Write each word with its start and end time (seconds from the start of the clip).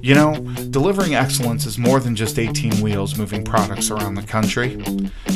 You 0.00 0.14
know, 0.14 0.34
delivering 0.70 1.16
excellence 1.16 1.66
is 1.66 1.76
more 1.76 1.98
than 1.98 2.14
just 2.14 2.38
18 2.38 2.80
wheels 2.80 3.18
moving 3.18 3.44
products 3.44 3.90
around 3.90 4.14
the 4.14 4.22
country. 4.22 4.80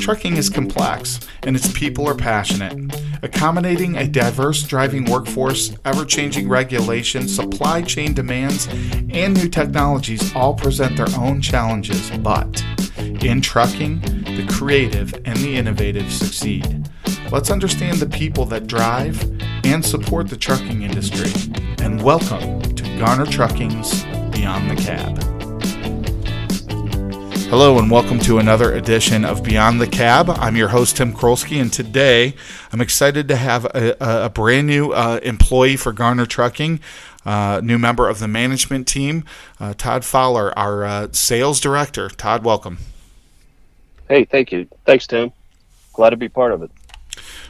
Trucking 0.00 0.36
is 0.36 0.48
complex, 0.48 1.18
and 1.42 1.56
its 1.56 1.72
people 1.72 2.06
are 2.08 2.14
passionate. 2.14 2.94
Accommodating 3.22 3.96
a 3.96 4.06
diverse 4.06 4.62
driving 4.62 5.04
workforce, 5.04 5.74
ever 5.84 6.04
changing 6.04 6.48
regulations, 6.48 7.34
supply 7.34 7.82
chain 7.82 8.14
demands, 8.14 8.68
and 9.10 9.34
new 9.34 9.48
technologies 9.48 10.34
all 10.36 10.54
present 10.54 10.96
their 10.96 11.10
own 11.18 11.40
challenges, 11.40 12.10
but 12.18 12.64
in 12.98 13.40
trucking, 13.40 14.00
the 14.00 14.46
creative 14.48 15.12
and 15.24 15.36
the 15.38 15.56
innovative 15.56 16.10
succeed. 16.12 16.88
Let's 17.32 17.50
understand 17.50 17.98
the 17.98 18.06
people 18.06 18.44
that 18.46 18.68
drive 18.68 19.22
and 19.64 19.84
support 19.84 20.28
the 20.28 20.36
trucking 20.36 20.82
industry. 20.82 21.32
And 21.78 22.00
welcome 22.02 22.60
to 22.60 22.98
Garner 22.98 23.26
Trucking's 23.26 24.04
Beyond 24.42 24.70
the 24.72 24.82
Cab. 24.82 25.22
Hello, 27.48 27.78
and 27.78 27.88
welcome 27.88 28.18
to 28.18 28.38
another 28.38 28.72
edition 28.72 29.24
of 29.24 29.44
Beyond 29.44 29.80
the 29.80 29.86
Cab. 29.86 30.28
I'm 30.30 30.56
your 30.56 30.66
host, 30.66 30.96
Tim 30.96 31.12
Krolsky, 31.12 31.60
and 31.60 31.72
today 31.72 32.34
I'm 32.72 32.80
excited 32.80 33.28
to 33.28 33.36
have 33.36 33.66
a, 33.66 33.94
a 34.00 34.28
brand 34.28 34.66
new 34.66 34.90
uh, 34.90 35.20
employee 35.22 35.76
for 35.76 35.92
Garner 35.92 36.26
Trucking, 36.26 36.80
uh, 37.24 37.60
new 37.62 37.78
member 37.78 38.08
of 38.08 38.18
the 38.18 38.26
management 38.26 38.88
team, 38.88 39.22
uh, 39.60 39.74
Todd 39.74 40.04
Fowler, 40.04 40.52
our 40.58 40.84
uh, 40.84 41.08
sales 41.12 41.60
director. 41.60 42.08
Todd, 42.08 42.44
welcome. 42.44 42.78
Hey, 44.08 44.24
thank 44.24 44.50
you. 44.50 44.66
Thanks, 44.84 45.06
Tim. 45.06 45.30
Glad 45.92 46.10
to 46.10 46.16
be 46.16 46.28
part 46.28 46.50
of 46.50 46.64
it. 46.64 46.72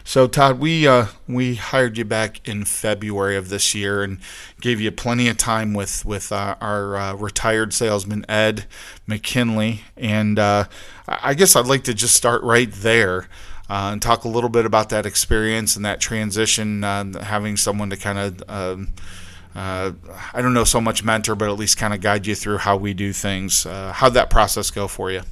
So 0.04 0.26
Todd, 0.26 0.58
we 0.58 0.86
uh, 0.86 1.06
we 1.28 1.54
hired 1.54 1.96
you 1.96 2.04
back 2.04 2.46
in 2.46 2.64
February 2.64 3.36
of 3.36 3.48
this 3.48 3.74
year 3.74 4.02
and 4.02 4.18
gave 4.60 4.80
you 4.80 4.90
plenty 4.90 5.28
of 5.28 5.36
time 5.36 5.74
with 5.74 6.04
with 6.04 6.32
uh, 6.32 6.56
our 6.60 6.96
uh, 6.96 7.14
retired 7.14 7.72
salesman 7.72 8.24
Ed 8.28 8.66
McKinley, 9.06 9.82
and 9.96 10.38
uh, 10.38 10.64
I 11.06 11.34
guess 11.34 11.54
I'd 11.54 11.66
like 11.66 11.84
to 11.84 11.94
just 11.94 12.14
start 12.14 12.42
right 12.42 12.70
there. 12.70 13.28
Uh, 13.70 13.90
and 13.92 14.02
talk 14.02 14.24
a 14.24 14.28
little 14.28 14.50
bit 14.50 14.66
about 14.66 14.90
that 14.90 15.06
experience 15.06 15.76
and 15.76 15.84
that 15.84 15.98
transition, 15.98 16.84
uh, 16.84 17.22
having 17.22 17.56
someone 17.56 17.88
to 17.88 17.96
kind 17.96 18.18
of, 18.18 18.42
um, 18.50 18.88
I 19.54 20.42
don't 20.42 20.52
know 20.52 20.64
so 20.64 20.78
much 20.78 21.02
mentor, 21.02 21.34
but 21.34 21.48
at 21.48 21.56
least 21.56 21.78
kind 21.78 21.94
of 21.94 22.02
guide 22.02 22.26
you 22.26 22.34
through 22.34 22.58
how 22.58 22.76
we 22.76 22.92
do 22.92 23.14
things. 23.14 23.64
how'd 23.64 24.12
that 24.12 24.28
process 24.28 24.70
go 24.70 24.88
for 24.88 25.10
you? 25.10 25.22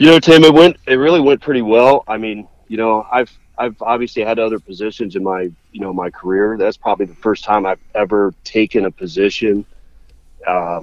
You 0.00 0.06
know, 0.06 0.18
Tim, 0.18 0.44
it 0.44 0.54
went. 0.54 0.78
It 0.86 0.94
really 0.94 1.20
went 1.20 1.42
pretty 1.42 1.60
well. 1.60 2.04
I 2.08 2.16
mean, 2.16 2.48
you 2.68 2.78
know, 2.78 3.06
I've 3.12 3.30
I've 3.58 3.76
obviously 3.82 4.22
had 4.22 4.38
other 4.38 4.58
positions 4.58 5.14
in 5.14 5.22
my 5.22 5.50
you 5.72 5.80
know 5.82 5.92
my 5.92 6.08
career. 6.08 6.56
That's 6.56 6.78
probably 6.78 7.04
the 7.04 7.16
first 7.16 7.44
time 7.44 7.66
I've 7.66 7.82
ever 7.94 8.32
taken 8.42 8.86
a 8.86 8.90
position 8.90 9.66
uh, 10.46 10.80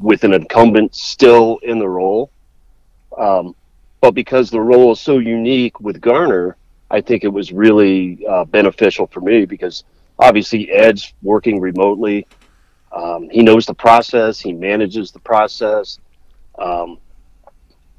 with 0.00 0.24
an 0.24 0.32
incumbent 0.32 0.94
still 0.94 1.58
in 1.64 1.78
the 1.78 1.86
role. 1.86 2.30
Um, 3.18 3.54
but 4.00 4.12
because 4.12 4.48
the 4.48 4.62
role 4.62 4.92
is 4.92 5.00
so 5.00 5.18
unique 5.18 5.78
with 5.78 6.00
Garner, 6.00 6.56
I 6.90 7.02
think 7.02 7.24
it 7.24 7.28
was 7.28 7.52
really 7.52 8.26
uh, 8.26 8.46
beneficial 8.46 9.06
for 9.06 9.20
me 9.20 9.44
because 9.44 9.84
obviously 10.18 10.70
Ed's 10.70 11.12
working 11.22 11.60
remotely. 11.60 12.26
Um, 12.90 13.28
he 13.28 13.42
knows 13.42 13.66
the 13.66 13.74
process. 13.74 14.40
He 14.40 14.54
manages 14.54 15.12
the 15.12 15.20
process. 15.20 15.98
Um, 16.58 16.96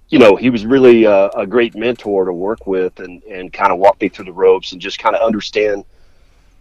you 0.10 0.20
know, 0.20 0.36
he 0.36 0.50
was 0.50 0.66
really 0.66 1.04
a, 1.04 1.28
a, 1.30 1.46
great 1.46 1.76
mentor 1.76 2.26
to 2.26 2.34
work 2.34 2.66
with 2.66 3.00
and, 3.00 3.22
and 3.24 3.52
kind 3.52 3.74
of 3.74 3.80
walk 3.80 4.00
me 4.00 4.08
through 4.08 4.26
the 4.26 4.32
ropes 4.32 4.72
and 4.72 4.82
just 4.82 5.00
kind 5.00 5.16
of 5.16 5.22
understand 5.22 5.84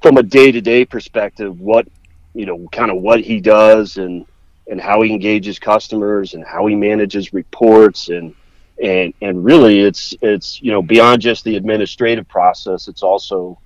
from 0.02 0.16
a 0.16 0.22
day 0.22 0.50
to 0.50 0.61
day 0.61 0.84
perspective 0.84 1.61
what, 1.61 1.86
you 2.34 2.44
know, 2.44 2.67
kind 2.72 2.91
of 2.91 2.98
what 2.98 3.20
he 3.20 3.41
does 3.41 3.98
and, 3.98 4.27
and 4.69 4.80
how 4.80 5.00
he 5.02 5.12
engages 5.12 5.61
customers 5.61 6.34
and 6.34 6.44
how 6.44 6.67
he 6.67 6.74
manages 6.74 7.33
reports 7.33 8.08
and, 8.08 8.34
and, 8.83 9.14
and 9.22 9.44
really 9.44 9.80
it's, 9.80 10.12
it's, 10.22 10.61
you 10.61 10.72
know, 10.72 10.83
beyond 10.83 11.23
just 11.23 11.45
the 11.45 11.57
administrative 11.57 12.27
process, 12.27 12.89
it's 12.89 13.05
also, 13.05 13.58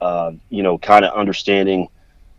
uh, 0.00 0.30
you 0.50 0.62
know, 0.62 0.78
kind 0.78 1.04
of 1.04 1.12
understanding 1.18 1.88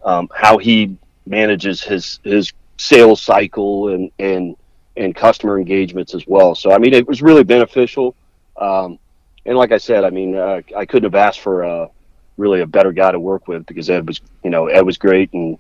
um, 0.06 0.30
how 0.34 0.58
he 0.58 0.98
manages 1.26 1.84
his, 1.84 2.22
his 2.24 2.54
sales 2.78 3.22
cycle 3.22 3.90
and, 3.90 4.10
and, 4.20 4.56
and 4.98 5.16
customer 5.16 5.58
engagements 5.60 6.14
as 6.14 6.26
well. 6.28 6.56
So 6.56 6.72
I 6.72 6.78
mean, 6.78 6.94
it 6.94 7.08
was 7.08 7.22
really 7.22 7.44
beneficial. 7.44 8.16
Um, 8.58 9.00
and 9.46 9.58
like 9.58 9.72
I 9.72 9.78
said, 9.78 10.04
I 10.04 10.10
mean, 10.10 10.36
uh, 10.36 10.62
I 10.76 10.86
couldn't 10.86 11.12
have 11.12 11.16
asked 11.16 11.40
for 11.40 11.64
uh, 11.64 11.88
really 12.38 12.62
a 12.62 12.68
better 12.68 12.92
guy 12.92 13.12
to 13.12 13.20
work 13.20 13.48
with 13.48 13.66
because 13.66 13.90
Ed 13.90 14.08
was, 14.08 14.20
you 14.44 14.50
know, 14.50 14.68
Ed 14.68 14.82
was 14.82 14.98
great, 14.98 15.32
and 15.34 15.58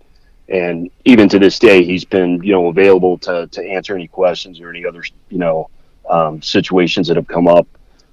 and 0.49 0.89
even 1.05 1.29
to 1.29 1.39
this 1.39 1.59
day, 1.59 1.83
he's 1.83 2.05
been, 2.05 2.41
you 2.43 2.51
know, 2.51 2.67
available 2.67 3.17
to 3.19 3.47
to 3.47 3.63
answer 3.63 3.95
any 3.95 4.07
questions 4.07 4.59
or 4.59 4.69
any 4.69 4.85
other, 4.85 5.03
you 5.29 5.37
know, 5.37 5.69
um, 6.09 6.41
situations 6.41 7.07
that 7.07 7.17
have 7.17 7.27
come 7.27 7.47
up 7.47 7.67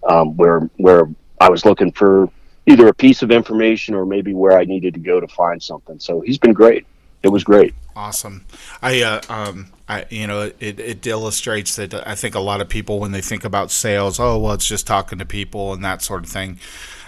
um, 0.08 0.36
where 0.36 0.70
where 0.76 1.08
I 1.40 1.50
was 1.50 1.64
looking 1.64 1.92
for 1.92 2.28
either 2.66 2.88
a 2.88 2.94
piece 2.94 3.22
of 3.22 3.30
information 3.30 3.94
or 3.94 4.06
maybe 4.06 4.32
where 4.32 4.58
I 4.58 4.64
needed 4.64 4.94
to 4.94 5.00
go 5.00 5.20
to 5.20 5.28
find 5.28 5.62
something. 5.62 5.98
So 5.98 6.20
he's 6.20 6.38
been 6.38 6.52
great. 6.54 6.86
It 7.22 7.28
was 7.28 7.44
great. 7.44 7.74
Awesome. 7.96 8.44
I, 8.82 9.02
uh, 9.02 9.20
um, 9.28 9.70
I, 9.88 10.06
you 10.08 10.26
know, 10.26 10.50
it, 10.60 10.80
it 10.80 11.06
illustrates 11.06 11.76
that 11.76 11.94
I 12.06 12.14
think 12.14 12.34
a 12.34 12.40
lot 12.40 12.60
of 12.60 12.68
people, 12.68 13.00
when 13.00 13.12
they 13.12 13.20
think 13.20 13.44
about 13.44 13.70
sales, 13.70 14.18
oh, 14.18 14.38
well, 14.38 14.52
it's 14.54 14.66
just 14.66 14.86
talking 14.86 15.18
to 15.18 15.26
people 15.26 15.72
and 15.74 15.84
that 15.84 16.00
sort 16.00 16.24
of 16.24 16.30
thing 16.30 16.58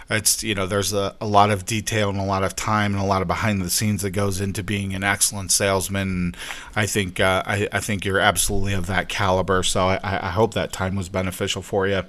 it's 0.09 0.43
you 0.43 0.55
know 0.55 0.67
there's 0.67 0.93
a, 0.93 1.15
a 1.21 1.27
lot 1.27 1.51
of 1.51 1.67
detail 1.67 2.11
and 2.11 2.19
a 2.19 2.25
lot 2.25 2.45
of 2.45 2.55
time 2.55 2.95
and 2.95 3.03
a 3.03 3.07
lot 3.07 3.23
of 3.23 3.29
behind 3.29 3.61
the 3.63 3.71
scenes 3.71 4.03
that 4.03 4.11
goes 4.11 4.41
into 4.41 4.63
being 4.63 4.95
an 4.95 5.03
excellent 5.03 5.51
salesman. 5.51 6.09
And 6.09 6.37
I 6.77 6.87
think 6.87 7.19
uh, 7.19 7.43
I, 7.45 7.69
I 7.73 7.81
think 7.81 8.05
you're 8.05 8.21
absolutely 8.21 8.73
of 8.73 8.87
that 8.87 9.09
caliber. 9.09 9.63
So 9.63 9.87
I, 9.89 9.99
I 10.03 10.31
hope 10.31 10.55
that 10.55 10.73
time 10.73 10.95
was 10.95 11.09
beneficial 11.09 11.63
for 11.63 11.87
you. 11.89 12.03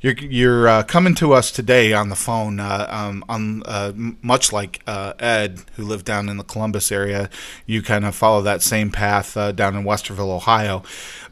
You're, 0.00 0.14
you're 0.14 0.68
uh, 0.68 0.82
coming 0.82 1.14
to 1.16 1.32
us 1.32 1.50
today 1.50 1.92
on 1.92 2.08
the 2.08 2.16
phone, 2.16 2.58
uh, 2.60 2.86
um, 2.90 3.24
on 3.28 3.62
uh, 3.64 3.92
much 3.94 4.52
like 4.52 4.82
uh, 4.86 5.12
Ed, 5.18 5.60
who 5.76 5.84
lived 5.84 6.04
down 6.04 6.28
in 6.28 6.36
the 6.36 6.44
Columbus 6.44 6.90
area. 6.90 7.30
You 7.64 7.82
kind 7.82 8.04
of 8.04 8.14
follow 8.14 8.42
that 8.42 8.62
same 8.62 8.90
path 8.90 9.36
uh, 9.36 9.52
down 9.52 9.76
in 9.76 9.84
Westerville, 9.84 10.34
Ohio. 10.34 10.82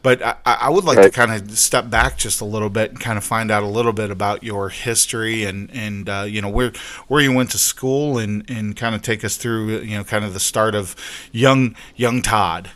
But 0.05 0.21
I, 0.21 0.35
I 0.45 0.69
would 0.69 0.83
like 0.83 0.99
right. 0.99 1.05
to 1.05 1.09
kind 1.09 1.31
of 1.31 1.57
step 1.57 1.89
back 1.89 2.15
just 2.15 2.39
a 2.39 2.45
little 2.45 2.69
bit 2.69 2.91
and 2.91 2.99
kind 2.99 3.17
of 3.17 3.23
find 3.23 3.49
out 3.49 3.63
a 3.63 3.67
little 3.67 3.91
bit 3.91 4.11
about 4.11 4.43
your 4.43 4.69
history 4.69 5.45
and 5.45 5.67
and 5.73 6.07
uh, 6.07 6.25
you 6.27 6.43
know 6.43 6.47
where 6.47 6.73
where 7.07 7.23
you 7.23 7.33
went 7.33 7.49
to 7.51 7.57
school 7.57 8.19
and 8.19 8.47
and 8.47 8.75
kind 8.75 8.93
of 8.93 9.01
take 9.01 9.23
us 9.23 9.35
through 9.35 9.79
you 9.79 9.97
know 9.97 10.03
kind 10.03 10.23
of 10.23 10.35
the 10.35 10.39
start 10.39 10.75
of 10.75 10.95
young 11.31 11.75
young 11.95 12.21
Todd. 12.21 12.69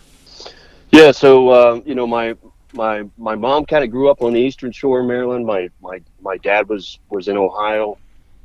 Yeah, 0.91 1.12
so 1.12 1.50
uh, 1.50 1.81
you 1.85 1.94
know 1.94 2.07
my 2.07 2.35
my 2.73 3.03
my 3.16 3.35
mom 3.35 3.63
kind 3.68 3.84
of 3.84 3.91
grew 3.91 4.09
up 4.09 4.23
on 4.23 4.34
the 4.34 4.41
eastern 4.41 4.72
shore 4.72 5.01
of 5.01 5.06
Maryland. 5.06 5.45
My 5.45 5.69
my 5.84 6.01
my 6.22 6.38
dad 6.38 6.68
was 6.68 6.97
was 7.12 7.28
in 7.28 7.38
Ohio. 7.38 8.00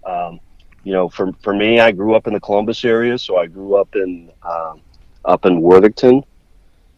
Um, 0.05 0.41
you 0.83 0.93
know, 0.93 1.09
for 1.09 1.33
for 1.41 1.55
me, 1.55 1.81
I 1.81 1.91
grew 1.91 2.15
up 2.15 2.27
in 2.27 2.34
the 2.34 2.41
Columbus 2.41 2.84
area, 2.84 3.17
so 3.17 3.39
I 3.39 3.47
grew 3.47 3.77
up 3.77 3.97
in 3.97 4.31
um, 4.43 4.83
up 5.25 5.47
in 5.47 5.62
Worthington 5.62 6.23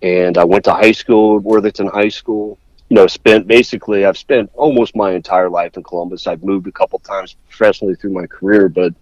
and 0.02 0.36
I 0.38 0.44
went 0.44 0.64
to 0.64 0.72
high 0.72 0.92
school, 0.92 1.38
Worthington 1.38 1.88
High 1.88 2.08
School. 2.08 2.58
You 2.88 2.94
know, 2.94 3.06
spent 3.08 3.46
basically 3.48 4.04
I've 4.04 4.18
spent 4.18 4.50
almost 4.54 4.94
my 4.94 5.12
entire 5.12 5.50
life 5.50 5.76
in 5.76 5.82
Columbus. 5.82 6.26
I've 6.26 6.44
moved 6.44 6.68
a 6.68 6.72
couple 6.72 6.98
times 7.00 7.36
professionally 7.48 7.96
through 7.96 8.12
my 8.12 8.26
career, 8.26 8.68
but 8.68 8.94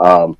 um, 0.00 0.38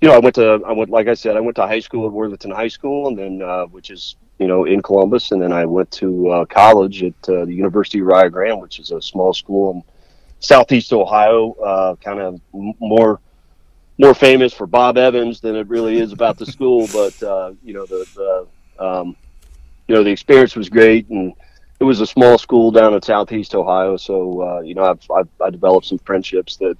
you 0.00 0.08
know, 0.08 0.14
I 0.14 0.18
went 0.18 0.34
to 0.34 0.60
I 0.66 0.72
went 0.72 0.90
like 0.90 1.08
I 1.08 1.14
said, 1.14 1.36
I 1.36 1.40
went 1.40 1.56
to 1.56 1.66
high 1.66 1.80
school 1.80 2.06
at 2.06 2.12
Worthington 2.12 2.50
High 2.50 2.68
School, 2.68 3.08
and 3.08 3.18
then 3.18 3.42
uh, 3.42 3.66
which 3.66 3.90
is 3.90 4.16
you 4.38 4.48
know 4.48 4.64
in 4.64 4.82
Columbus, 4.82 5.30
and 5.32 5.40
then 5.40 5.52
I 5.52 5.64
went 5.64 5.90
to 5.92 6.28
uh, 6.30 6.44
college 6.46 7.04
at 7.04 7.28
uh, 7.28 7.44
the 7.44 7.54
University 7.54 8.00
of 8.00 8.06
Rio 8.06 8.28
Grande, 8.28 8.60
which 8.60 8.80
is 8.80 8.90
a 8.90 9.00
small 9.00 9.32
school 9.32 9.72
in 9.72 9.82
Southeast 10.40 10.92
Ohio, 10.92 11.52
uh, 11.52 11.94
kind 11.96 12.20
of 12.20 12.40
more 12.52 13.20
more 13.98 14.14
famous 14.14 14.52
for 14.52 14.66
Bob 14.66 14.98
Evans 14.98 15.40
than 15.40 15.54
it 15.54 15.68
really 15.68 15.98
is 16.00 16.12
about 16.12 16.38
the 16.38 16.46
school. 16.46 16.88
But 16.92 17.22
uh, 17.22 17.52
you 17.62 17.72
know 17.72 17.86
the, 17.86 18.06
the 18.14 18.46
um, 18.78 19.16
you 19.88 19.94
know, 19.94 20.02
the 20.02 20.10
experience 20.10 20.56
was 20.56 20.68
great, 20.68 21.08
and 21.10 21.32
it 21.80 21.84
was 21.84 22.00
a 22.00 22.06
small 22.06 22.38
school 22.38 22.70
down 22.70 22.94
in 22.94 23.02
Southeast 23.02 23.54
Ohio. 23.54 23.96
So, 23.96 24.42
uh, 24.42 24.60
you 24.60 24.74
know, 24.74 24.84
I've, 24.84 25.10
I've 25.10 25.28
I 25.40 25.50
developed 25.50 25.86
some 25.86 25.98
friendships 25.98 26.56
that, 26.56 26.76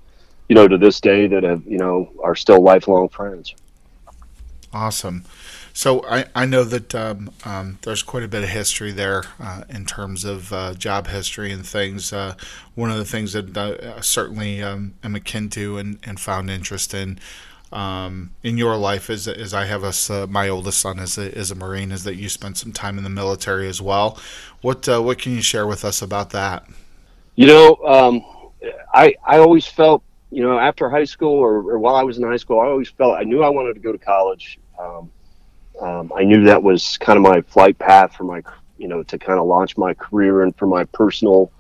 you 0.49 0.55
know, 0.55 0.69
to 0.69 0.79
this 0.79 1.01
day 1.01 1.27
that 1.27 1.43
have, 1.43 1.63
you 1.67 1.79
know, 1.79 2.11
are 2.23 2.35
still 2.35 2.63
lifelong 2.63 3.09
friends. 3.09 3.55
Awesome. 4.73 5.25
So 5.77 6.05
I, 6.07 6.27
I 6.37 6.47
know 6.47 6.63
that 6.63 6.95
um, 6.95 7.31
um, 7.45 7.79
there's 7.83 8.05
quite 8.05 8.23
a 8.23 8.29
bit 8.29 8.45
of 8.45 8.51
history 8.51 8.93
there 8.93 9.25
uh, 9.41 9.63
in 9.69 9.87
terms 9.87 10.25
of 10.25 10.53
uh, 10.53 10.75
job 10.75 11.09
history 11.09 11.51
and 11.51 11.67
things. 11.67 12.13
Uh, 12.13 12.35
one 12.77 12.93
of 12.93 12.97
the 12.97 13.05
things 13.05 13.33
that 13.33 13.57
I 13.59 14.01
certainly 14.01 14.63
um, 14.63 14.95
am 15.03 15.17
akin 15.17 15.51
to 15.51 15.79
and, 15.79 15.99
and 16.05 16.21
found 16.21 16.49
interest 16.49 16.95
in 16.95 17.19
um, 17.75 18.31
in 18.45 18.57
your 18.57 18.77
life 18.77 19.11
as, 19.11 19.27
as 19.27 19.53
I 19.53 19.65
have 19.65 19.83
us, 19.83 20.09
uh, 20.09 20.27
my 20.29 20.49
oldest 20.49 20.79
son 20.79 21.01
is 21.01 21.19
a, 21.19 21.53
a 21.53 21.55
Marine, 21.57 21.91
is 21.91 22.05
that 22.05 22.15
you 22.15 22.29
spent 22.29 22.57
some 22.57 22.73
time 22.73 22.99
in 22.99 23.05
the 23.05 23.11
military 23.11 23.69
as 23.69 23.83
well. 23.83 24.19
What 24.61 24.89
uh, 24.89 25.03
what 25.03 25.19
can 25.19 25.33
you 25.33 25.43
share 25.43 25.67
with 25.67 25.85
us 25.85 26.01
about 26.01 26.31
that? 26.31 26.65
You 27.35 27.49
know, 27.49 27.77
um, 27.85 28.25
I 28.95 29.15
I 29.27 29.39
always 29.39 29.67
felt 29.67 30.05
you 30.31 30.43
know 30.43 30.59
after 30.59 30.89
high 30.89 31.05
school 31.05 31.35
or, 31.35 31.57
or, 31.73 31.79
while 31.79 31.97
I 31.97 32.05
was 32.05 32.17
in 32.17 32.25
high 32.25 32.37
school, 32.37 32.61
I 32.61 32.67
always 32.67 32.91
felt 32.91 33.19
I 33.19 33.25
knew 33.25 33.43
I 33.43 33.49
wanted 33.49 33.75
to 33.75 33.81
go 33.81 33.91
to 33.91 33.99
college. 33.99 34.59
Um, 34.79 35.11
um 35.81 36.13
I 36.17 36.23
knew 36.23 36.45
that 36.45 36.63
was 36.63 36.97
kind 36.99 37.17
of 37.17 37.25
my 37.25 37.41
flight 37.43 37.77
path 37.79 38.15
for 38.15 38.23
my, 38.23 38.43
you 38.79 38.87
know, 38.87 39.03
to 39.03 39.19
kind 39.19 39.41
of 39.41 39.47
launch 39.47 39.77
my 39.77 39.95
career 39.95 40.43
and 40.43 40.55
for 40.57 40.67
my 40.67 40.85
personal 40.85 41.51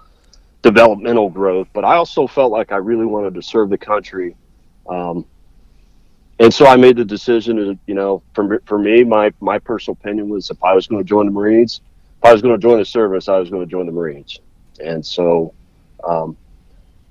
developmental 0.63 1.29
growth. 1.29 1.67
But 1.73 1.85
I 1.85 1.97
also 1.97 2.29
felt 2.29 2.53
like 2.53 2.71
I 2.71 2.77
really 2.77 3.05
wanted 3.05 3.35
to 3.35 3.43
serve 3.43 3.69
the 3.69 3.79
country. 3.79 4.37
Um, 4.89 5.27
and 6.41 6.53
so 6.53 6.67
I 6.67 6.77
made 6.77 6.97
the 6.97 7.05
decision 7.05 7.57
to, 7.57 7.79
you 7.87 7.95
know, 7.95 8.23
for, 8.35 8.61
for 8.67 8.79
me, 8.79 9.05
my, 9.05 9.33
my 9.41 9.59
personal 9.59 9.97
opinion 10.01 10.29
was 10.29 10.51
if 10.51 10.63
I 10.65 10.75
was 10.75 10.87
going 10.87 11.03
to 11.03 11.09
join 11.09 11.27
the 11.27 11.33
Marines, 11.33 11.81
if 12.19 12.25
I 12.25 12.33
was 12.33 12.43
going 12.43 12.55
to 12.55 12.61
join 12.61 12.79
the 12.79 12.85
service, 12.85 13.29
I 13.29 13.39
was 13.39 13.51
going 13.51 13.65
to 13.65 13.71
join 13.71 13.87
the 13.87 13.93
Marines. 13.93 14.41
And 14.85 15.05
so, 15.05 15.55
um, 16.03 16.37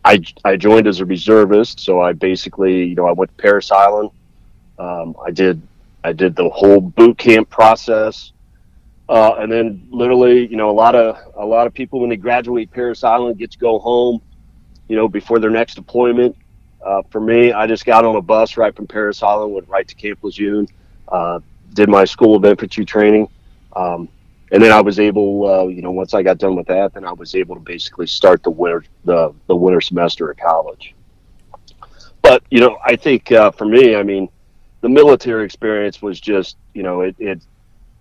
I, 0.04 0.20
I 0.44 0.58
joined 0.58 0.88
as 0.88 1.00
a 1.00 1.06
reservist. 1.06 1.80
So 1.80 2.02
I 2.02 2.12
basically, 2.12 2.84
you 2.84 2.96
know, 2.96 3.08
I 3.08 3.14
went 3.14 3.36
to 3.36 3.42
Parris 3.42 3.72
Island. 3.72 4.10
Um, 4.78 5.16
I 5.26 5.32
did, 5.32 5.62
I 6.04 6.12
did 6.12 6.36
the 6.36 6.50
whole 6.50 6.82
boot 6.82 7.18
camp 7.18 7.50
process. 7.50 8.34
Uh, 9.08 9.36
and 9.40 9.50
then 9.50 9.88
literally, 9.90 10.48
you 10.48 10.58
know, 10.58 10.70
a 10.70 10.74
lot 10.74 10.96
of, 10.96 11.18
a 11.36 11.46
lot 11.46 11.68
of 11.68 11.74
people 11.74 12.02
when 12.02 12.10
they 12.10 12.18
graduate 12.18 12.72
Parris 12.72 13.04
Island 13.06 13.38
get 13.38 13.52
to 13.52 13.58
go 13.58 13.80
home, 13.80 14.22
you 14.90 14.98
know, 14.98 15.08
before 15.08 15.40
their 15.40 15.50
next 15.50 15.76
deployment 15.76 16.36
uh, 16.86 17.02
for 17.10 17.22
me, 17.22 17.52
I 17.52 17.68
just 17.68 17.86
got 17.86 18.06
on 18.06 18.16
a 18.16 18.22
bus 18.22 18.58
right 18.58 18.76
from 18.76 18.88
Parris 18.88 19.24
Island, 19.24 19.54
went 19.54 19.68
right 19.70 19.88
to 19.88 19.96
Camp 19.96 20.20
Lejeune, 20.22 20.68
uh, 21.08 21.40
did 21.74 21.90
my 21.90 22.06
School 22.06 22.36
of 22.36 22.46
Infantry 22.46 22.86
training, 22.86 23.28
um, 23.76 24.10
and 24.52 24.62
then 24.62 24.72
I 24.72 24.82
was 24.82 25.00
able, 25.00 25.50
uh, 25.50 25.68
you 25.68 25.82
know, 25.82 25.92
once 25.92 26.14
I 26.14 26.22
got 26.22 26.38
done 26.38 26.56
with 26.56 26.68
that, 26.68 26.94
then 26.94 27.06
I 27.06 27.14
was 27.14 27.36
able 27.36 27.56
to 27.56 27.62
basically 27.62 28.08
start 28.08 28.44
the 28.44 28.52
winter 28.52 28.86
the 29.06 29.34
the 29.48 29.56
winter 29.56 29.82
semester 29.82 30.30
at 30.30 30.38
college. 30.38 30.94
But 32.22 32.44
you 32.50 32.60
know, 32.60 32.78
I 32.86 32.96
think 32.96 33.32
uh, 33.32 33.52
for 33.52 33.66
me, 33.66 33.96
I 33.96 34.04
mean, 34.04 34.30
the 34.82 34.90
military 34.90 35.46
experience 35.46 36.02
was 36.02 36.20
just, 36.20 36.58
you 36.74 36.84
know, 36.84 37.02
it 37.02 37.16
it 37.18 37.42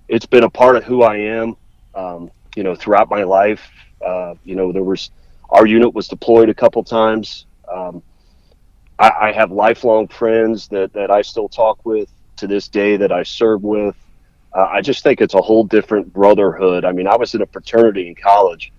it's 0.09 0.27
been 0.27 0.45
a 0.45 0.51
part 0.51 0.77
of 0.77 0.85
who 0.85 1.03
I 1.03 1.17
am, 1.17 1.57
um, 1.95 2.31
you 2.55 2.65
know, 2.65 2.75
throughout 2.75 3.09
my 3.09 3.23
life. 3.23 3.71
Uh, 4.05 4.35
you 4.45 4.57
know, 4.57 4.73
there 4.73 4.83
was 4.83 5.11
our 5.51 5.67
unit 5.67 5.95
was 5.95 6.09
deployed 6.09 6.49
a 6.49 6.55
couple 6.55 6.83
times. 6.83 7.47
Um, 7.73 8.03
I, 9.03 9.29
I 9.29 9.33
have 9.33 9.51
lifelong 9.51 10.07
friends 10.07 10.69
that, 10.69 10.93
that 10.93 11.11
I 11.11 11.23
still 11.23 11.49
talk 11.49 11.85
with 11.85 12.09
to 12.37 12.47
this 12.47 12.69
day 12.69 12.97
that 12.97 13.11
I 13.11 13.25
serve 13.25 13.65
with. 13.65 13.97
Uh, 14.55 14.69
I 14.71 14.81
just 14.81 15.03
think 15.03 15.21
it's 15.21 15.35
a 15.35 15.41
whole 15.43 15.65
different 15.65 16.13
brotherhood. 16.13 16.85
I 16.85 16.93
mean, 16.93 17.09
I 17.09 17.17
was 17.17 17.35
in 17.35 17.43
a 17.43 17.47
fraternity 17.47 18.07
in 18.07 18.15
college, 18.15 18.73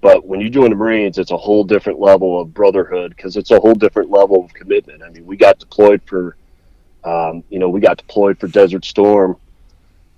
but 0.00 0.26
when 0.26 0.40
you 0.40 0.50
join 0.50 0.70
the 0.70 0.76
Marines, 0.76 1.18
it's 1.18 1.30
a 1.30 1.36
whole 1.36 1.62
different 1.62 2.00
level 2.00 2.40
of 2.40 2.52
brotherhood 2.52 3.14
because 3.14 3.36
it's 3.36 3.52
a 3.52 3.60
whole 3.60 3.74
different 3.74 4.10
level 4.10 4.44
of 4.44 4.52
commitment. 4.52 5.04
I 5.04 5.10
mean, 5.10 5.24
we 5.24 5.36
got 5.36 5.60
deployed 5.60 6.02
for, 6.04 6.36
um, 7.04 7.44
you 7.48 7.60
know, 7.60 7.68
we 7.68 7.80
got 7.80 7.98
deployed 7.98 8.40
for 8.40 8.48
Desert 8.48 8.84
Storm, 8.84 9.36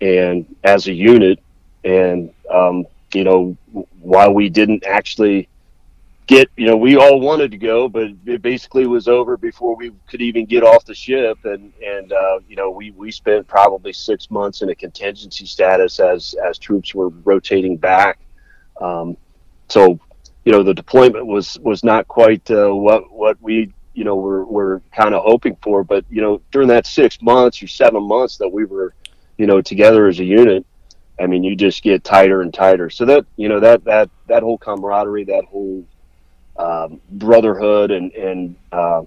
and 0.00 0.47
as 0.65 0.87
a 0.87 0.93
unit, 0.93 1.41
and 1.85 2.33
um, 2.50 2.87
you 3.12 3.25
know, 3.25 3.56
while 4.00 4.33
we 4.33 4.49
didn't 4.49 4.85
actually 4.85 5.49
get 6.26 6.50
you 6.56 6.67
know 6.67 6.76
we 6.76 6.96
all 6.96 7.20
wanted 7.20 7.52
to 7.52 7.56
go 7.56 7.88
but 7.88 8.08
it 8.26 8.43
basically 8.43 8.87
was 8.87 9.06
over 9.06 9.37
before 9.37 9.76
we 9.76 9.93
could 10.08 10.20
even 10.20 10.44
get 10.44 10.64
off 10.64 10.84
the 10.84 10.94
ship. 10.94 11.38
And 11.44 11.73
and 11.84 12.12
uh, 12.12 12.40
you 12.49 12.56
know 12.56 12.70
we 12.70 12.90
we 12.93 13.11
spent 13.11 13.46
probably 13.46 13.93
six 13.93 14.31
months 14.31 14.62
in 14.62 14.70
a 14.70 14.75
contingency 14.75 15.46
status 15.46 16.00
as 16.00 16.34
as 16.46 16.58
troops 16.58 16.94
were 16.94 17.08
rotating 17.08 17.76
back. 17.76 18.19
Um, 18.81 19.17
so 19.69 20.00
you 20.44 20.52
know 20.52 20.62
the 20.62 20.75
deployment 20.75 21.26
was 21.26 21.58
was 21.61 21.84
not 21.84 22.08
quite 22.08 22.50
uh, 22.50 22.70
what 22.70 23.11
what 23.12 23.40
we 23.40 23.73
you 23.94 24.05
know 24.05 24.17
were 24.17 24.44
were 24.44 24.82
kind 24.94 25.14
of 25.14 25.23
hoping 25.23 25.56
for. 25.62 25.84
But 25.84 26.05
you 26.11 26.23
know 26.23 26.40
during 26.50 26.69
that 26.69 26.87
six 26.87 27.23
months 27.23 27.62
or 27.62 27.69
seven 27.69 28.02
months 28.02 28.37
that 28.38 28.49
we 28.49 28.64
were 28.64 28.94
you 29.38 29.46
know 29.46 29.61
together 29.61 30.06
as 30.06 30.19
a 30.20 30.25
unit 30.25 30.67
I 31.19 31.26
mean, 31.26 31.43
you 31.43 31.56
just 31.56 31.82
get 31.82 32.05
tighter 32.05 32.43
and 32.43 32.52
tighter. 32.52 32.90
So 32.90 33.06
that 33.06 33.25
you 33.37 33.49
know 33.49 33.61
that 33.61 33.84
that 33.84 34.11
that 34.28 34.43
whole 34.43 34.58
camaraderie, 34.58 35.25
that 35.25 35.44
whole 35.44 35.84
um, 36.58 37.00
brotherhood 37.12 37.91
and 37.91 38.12
and 38.12 38.56
uh, 38.73 39.03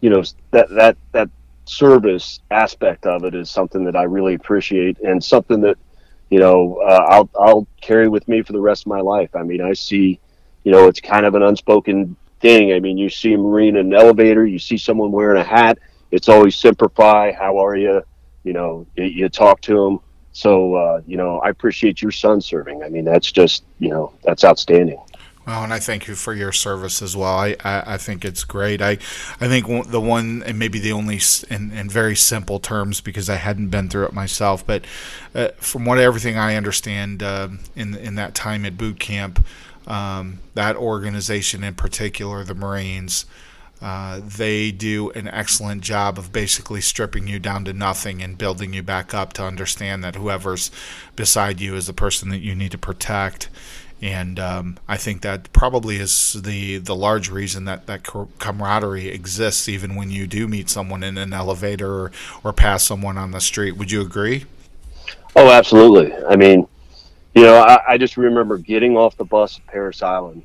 you 0.00 0.10
know 0.10 0.22
that 0.50 0.68
that 0.70 0.96
that 1.12 1.28
service 1.64 2.40
aspect 2.50 3.06
of 3.06 3.24
it 3.24 3.34
is 3.34 3.50
something 3.50 3.84
that 3.84 3.96
I 3.96 4.02
really 4.04 4.34
appreciate 4.34 4.98
and 5.00 5.22
something 5.22 5.60
that 5.62 5.76
you 6.30 6.38
know 6.38 6.76
uh, 6.86 7.06
I'll 7.08 7.30
I'll 7.38 7.66
carry 7.80 8.08
with 8.08 8.26
me 8.28 8.42
for 8.42 8.52
the 8.52 8.60
rest 8.60 8.82
of 8.82 8.88
my 8.88 9.00
life. 9.00 9.30
I 9.34 9.42
mean, 9.42 9.60
I 9.60 9.72
see 9.72 10.20
you 10.64 10.72
know 10.72 10.86
it's 10.88 11.00
kind 11.00 11.26
of 11.26 11.34
an 11.34 11.42
unspoken 11.42 12.16
thing. 12.40 12.72
I 12.72 12.80
mean, 12.80 12.98
you 12.98 13.08
see 13.08 13.32
a 13.32 13.38
marine 13.38 13.76
in 13.76 13.86
an 13.86 13.94
elevator, 13.94 14.44
you 14.44 14.58
see 14.58 14.76
someone 14.76 15.12
wearing 15.12 15.40
a 15.40 15.44
hat. 15.44 15.78
It's 16.10 16.28
always 16.28 16.54
Semper 16.56 16.90
Fi. 16.90 17.32
How 17.32 17.56
are 17.64 17.76
you? 17.76 18.02
You 18.44 18.52
know, 18.52 18.86
you, 18.96 19.04
you 19.04 19.28
talk 19.28 19.62
to 19.62 19.74
them. 19.74 20.00
So, 20.32 20.74
uh, 20.74 21.00
you 21.06 21.16
know, 21.16 21.38
I 21.40 21.50
appreciate 21.50 22.02
your 22.02 22.10
son 22.10 22.40
serving. 22.40 22.82
I 22.82 22.88
mean, 22.88 23.04
that's 23.04 23.30
just, 23.30 23.64
you 23.78 23.90
know, 23.90 24.12
that's 24.24 24.44
outstanding. 24.44 24.98
Well, 25.46 25.64
and 25.64 25.72
I 25.72 25.80
thank 25.80 26.06
you 26.06 26.14
for 26.14 26.34
your 26.34 26.52
service 26.52 27.02
as 27.02 27.16
well. 27.16 27.36
I, 27.36 27.56
I, 27.64 27.94
I 27.94 27.98
think 27.98 28.24
it's 28.24 28.44
great. 28.44 28.80
I, 28.80 28.92
I 29.40 29.48
think 29.48 29.66
the 29.90 30.00
one, 30.00 30.42
and 30.46 30.56
maybe 30.56 30.78
the 30.78 30.92
only, 30.92 31.18
in, 31.50 31.72
in 31.72 31.90
very 31.90 32.14
simple 32.14 32.60
terms, 32.60 33.00
because 33.00 33.28
I 33.28 33.36
hadn't 33.36 33.68
been 33.68 33.88
through 33.88 34.04
it 34.04 34.12
myself, 34.12 34.64
but 34.64 34.84
uh, 35.34 35.48
from 35.56 35.84
what 35.84 35.98
everything 35.98 36.38
I 36.38 36.54
understand 36.54 37.24
uh, 37.24 37.48
in 37.74 37.96
in 37.96 38.14
that 38.14 38.36
time 38.36 38.64
at 38.64 38.78
boot 38.78 39.00
camp, 39.00 39.44
um, 39.88 40.38
that 40.54 40.76
organization 40.76 41.64
in 41.64 41.74
particular, 41.74 42.44
the 42.44 42.54
Marines, 42.54 43.26
uh, 43.80 44.20
they 44.24 44.70
do 44.70 45.10
an 45.10 45.26
excellent 45.26 45.82
job 45.82 46.18
of 46.18 46.32
basically 46.32 46.80
stripping 46.80 47.26
you 47.26 47.40
down 47.40 47.64
to 47.64 47.72
nothing 47.72 48.22
and 48.22 48.38
building 48.38 48.72
you 48.72 48.82
back 48.82 49.12
up 49.12 49.32
to 49.32 49.42
understand 49.42 50.04
that 50.04 50.14
whoever's 50.14 50.70
beside 51.16 51.60
you 51.60 51.74
is 51.74 51.88
the 51.88 51.92
person 51.92 52.28
that 52.28 52.38
you 52.38 52.54
need 52.54 52.70
to 52.70 52.78
protect 52.78 53.48
and 54.02 54.40
um, 54.40 54.78
I 54.88 54.96
think 54.96 55.22
that 55.22 55.52
probably 55.52 55.96
is 55.96 56.32
the 56.42 56.78
the 56.78 56.94
large 56.94 57.30
reason 57.30 57.66
that 57.66 57.86
that 57.86 58.02
camaraderie 58.02 59.08
exists 59.08 59.68
even 59.68 59.94
when 59.94 60.10
you 60.10 60.26
do 60.26 60.48
meet 60.48 60.68
someone 60.68 61.04
in 61.04 61.16
an 61.16 61.32
elevator 61.32 61.88
or, 61.88 62.12
or 62.42 62.52
pass 62.52 62.82
someone 62.82 63.16
on 63.16 63.30
the 63.30 63.40
street. 63.40 63.76
Would 63.76 63.92
you 63.92 64.00
agree? 64.00 64.44
Oh, 65.36 65.48
absolutely. 65.50 66.12
I 66.26 66.34
mean, 66.34 66.66
you 67.34 67.42
know, 67.42 67.58
I, 67.58 67.92
I 67.92 67.98
just 67.98 68.16
remember 68.16 68.58
getting 68.58 68.96
off 68.96 69.16
the 69.16 69.24
bus 69.24 69.58
at 69.58 69.66
Parris 69.68 70.02
Island, 70.02 70.44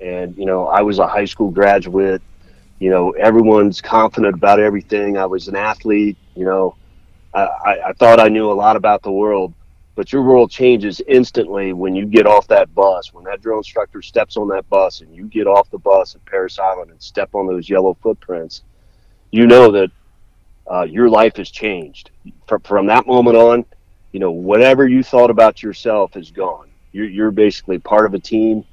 and 0.00 0.36
you 0.36 0.44
know, 0.44 0.66
I 0.66 0.82
was 0.82 0.98
a 0.98 1.06
high 1.06 1.24
school 1.24 1.50
graduate. 1.50 2.20
You 2.80 2.90
know, 2.90 3.12
everyone's 3.12 3.80
confident 3.80 4.34
about 4.34 4.60
everything. 4.60 5.16
I 5.16 5.26
was 5.26 5.48
an 5.48 5.56
athlete. 5.56 6.18
You 6.34 6.44
know, 6.44 6.76
I, 7.32 7.80
I 7.86 7.92
thought 7.94 8.20
I 8.20 8.28
knew 8.28 8.50
a 8.50 8.52
lot 8.52 8.76
about 8.76 9.02
the 9.02 9.12
world 9.12 9.54
but 10.00 10.14
your 10.14 10.22
world 10.22 10.50
changes 10.50 11.02
instantly 11.08 11.74
when 11.74 11.94
you 11.94 12.06
get 12.06 12.26
off 12.26 12.46
that 12.48 12.74
bus. 12.74 13.12
When 13.12 13.22
that 13.24 13.42
drill 13.42 13.58
instructor 13.58 14.00
steps 14.00 14.38
on 14.38 14.48
that 14.48 14.66
bus 14.70 15.02
and 15.02 15.14
you 15.14 15.24
get 15.24 15.46
off 15.46 15.70
the 15.70 15.76
bus 15.76 16.14
at 16.14 16.24
Parris 16.24 16.58
Island 16.58 16.90
and 16.90 17.02
step 17.02 17.34
on 17.34 17.46
those 17.46 17.68
yellow 17.68 17.92
footprints, 18.02 18.62
you 19.30 19.46
know 19.46 19.70
that 19.72 19.90
uh, 20.70 20.82
your 20.84 21.10
life 21.10 21.36
has 21.36 21.50
changed. 21.50 22.12
From, 22.48 22.62
from 22.62 22.86
that 22.86 23.06
moment 23.06 23.36
on, 23.36 23.66
you 24.12 24.20
know, 24.20 24.30
whatever 24.30 24.88
you 24.88 25.02
thought 25.02 25.28
about 25.28 25.62
yourself 25.62 26.16
is 26.16 26.30
gone. 26.30 26.70
You're, 26.92 27.04
you're 27.04 27.30
basically 27.30 27.78
part 27.78 28.06
of 28.06 28.14
a 28.14 28.18
team, 28.18 28.64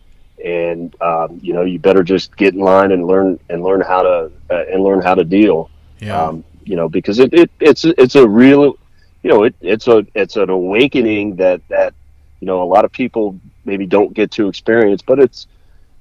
and 0.46 0.96
um, 1.02 1.40
you 1.44 1.54
know 1.54 1.64
you 1.64 1.78
better 1.78 2.04
just 2.04 2.38
get 2.38 2.54
in 2.54 2.62
line 2.62 2.94
and 2.94 3.06
learn 3.06 3.38
and 3.50 3.64
learn 3.64 3.82
how 3.82 4.02
to 4.02 4.32
uh, 4.50 4.64
and 4.72 4.82
learn 4.82 5.02
how 5.02 5.14
to 5.14 5.26
deal. 5.26 5.70
Yeah. 6.00 6.22
Um, 6.22 6.46
you 6.64 6.78
know, 6.78 6.88
because 6.88 7.20
it, 7.20 7.34
it 7.34 7.52
it's 7.60 7.84
it's 7.84 8.16
a 8.16 8.26
real 8.26 8.78
you 9.24 9.30
know, 9.30 9.44
it, 9.44 9.56
it's 9.62 9.88
a 9.88 10.06
it's 10.16 10.36
an 10.36 10.50
awakening 10.50 11.36
that 11.38 11.62
that 11.70 11.94
you 12.40 12.46
know 12.46 12.62
a 12.62 12.66
lot 12.66 12.86
of 12.86 12.92
people 12.92 13.40
maybe 13.66 13.86
don't 13.86 14.14
get 14.14 14.32
to 14.32 14.48
experience, 14.48 15.02
but 15.02 15.20
it's 15.20 15.48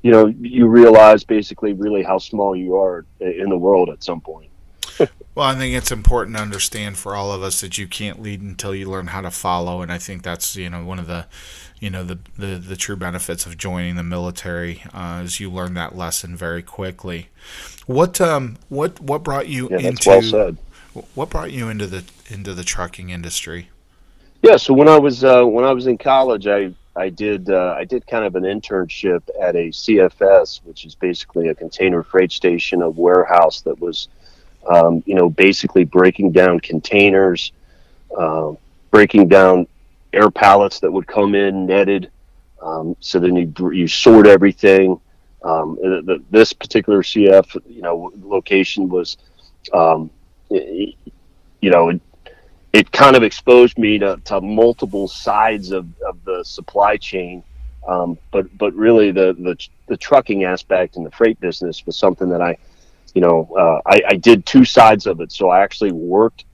you 0.02 0.10
know 0.10 0.26
you 0.26 0.66
realize 0.66 1.24
basically 1.24 1.72
really 1.72 2.02
how 2.02 2.18
small 2.18 2.54
you 2.54 2.76
are 2.76 3.04
in 3.20 3.48
the 3.48 3.58
world 3.58 3.88
at 3.88 4.02
some 4.02 4.20
point. 4.20 4.50
well, 5.34 5.46
I 5.46 5.54
think 5.54 5.74
it's 5.74 5.92
important 5.92 6.36
to 6.36 6.42
understand 6.42 6.96
for 6.96 7.14
all 7.14 7.32
of 7.32 7.42
us 7.42 7.60
that 7.60 7.76
you 7.76 7.86
can't 7.86 8.22
lead 8.22 8.40
until 8.40 8.74
you 8.74 8.88
learn 8.88 9.08
how 9.08 9.20
to 9.20 9.30
follow, 9.30 9.82
and 9.82 9.92
I 9.92 9.98
think 9.98 10.22
that's 10.22 10.56
you 10.56 10.70
know 10.70 10.84
one 10.84 10.98
of 10.98 11.06
the 11.06 11.26
you 11.80 11.90
know 11.90 12.04
the 12.04 12.18
the, 12.38 12.56
the 12.56 12.76
true 12.76 12.96
benefits 12.96 13.46
of 13.46 13.58
joining 13.58 13.96
the 13.96 14.02
military 14.02 14.82
uh, 14.94 15.22
is 15.24 15.40
you 15.40 15.50
learn 15.50 15.74
that 15.74 15.96
lesson 15.96 16.36
very 16.36 16.62
quickly. 16.62 17.28
What 17.86 18.20
um 18.20 18.56
what 18.68 19.00
what 19.00 19.22
brought 19.22 19.48
you 19.48 19.68
yeah, 19.70 19.78
into 19.78 20.56
well 20.94 21.08
what 21.14 21.30
brought 21.30 21.52
you 21.52 21.68
into 21.68 21.86
the 21.86 22.04
into 22.28 22.54
the 22.54 22.64
trucking 22.64 23.10
industry? 23.10 23.70
Yeah, 24.42 24.56
so 24.56 24.74
when 24.74 24.88
I 24.88 24.98
was 24.98 25.24
uh, 25.24 25.44
when 25.44 25.64
I 25.64 25.72
was 25.72 25.86
in 25.86 25.98
college, 25.98 26.46
I 26.46 26.74
I 26.94 27.10
did 27.10 27.50
uh, 27.50 27.74
I 27.76 27.84
did 27.84 28.06
kind 28.06 28.24
of 28.24 28.36
an 28.36 28.44
internship 28.44 29.22
at 29.40 29.54
a 29.54 29.68
CFS, 29.68 30.60
which 30.64 30.84
is 30.84 30.94
basically 30.94 31.48
a 31.48 31.54
container 31.54 32.02
freight 32.02 32.32
station, 32.32 32.82
a 32.82 32.88
warehouse 32.88 33.60
that 33.62 33.78
was, 33.80 34.08
um, 34.68 35.02
you 35.06 35.14
know, 35.14 35.28
basically 35.28 35.84
breaking 35.84 36.32
down 36.32 36.60
containers, 36.60 37.52
uh, 38.16 38.52
breaking 38.90 39.28
down 39.28 39.66
air 40.12 40.30
pallets 40.30 40.80
that 40.80 40.90
would 40.90 41.06
come 41.06 41.34
in 41.34 41.66
netted. 41.66 42.10
Um, 42.62 42.96
so 43.00 43.18
then 43.18 43.36
you 43.36 43.70
you 43.70 43.88
sort 43.88 44.26
everything. 44.26 44.98
Um, 45.42 45.78
the, 45.80 46.02
the, 46.04 46.22
this 46.30 46.52
particular 46.52 47.02
CF, 47.02 47.56
you 47.68 47.82
know, 47.82 48.10
location 48.20 48.88
was, 48.88 49.16
um, 49.72 50.10
you 50.50 50.94
know, 51.62 52.00
it 52.76 52.92
kind 52.92 53.16
of 53.16 53.22
exposed 53.22 53.78
me 53.78 53.98
to, 53.98 54.20
to 54.26 54.38
multiple 54.42 55.08
sides 55.08 55.70
of, 55.72 55.86
of 56.02 56.22
the 56.24 56.44
supply 56.44 56.98
chain. 56.98 57.42
Um, 57.88 58.18
but 58.32 58.46
but 58.58 58.74
really 58.74 59.12
the, 59.12 59.32
the 59.38 59.56
the 59.86 59.96
trucking 59.96 60.44
aspect 60.44 60.96
and 60.96 61.06
the 61.06 61.10
freight 61.10 61.40
business 61.40 61.86
was 61.86 61.96
something 61.96 62.28
that 62.28 62.42
I, 62.42 62.58
you 63.14 63.22
know, 63.22 63.48
uh, 63.56 63.80
I, 63.86 64.02
I 64.08 64.16
did 64.16 64.44
two 64.44 64.66
sides 64.66 65.06
of 65.06 65.20
it. 65.22 65.32
So 65.32 65.48
I 65.48 65.62
actually 65.62 65.92
worked 65.92 66.44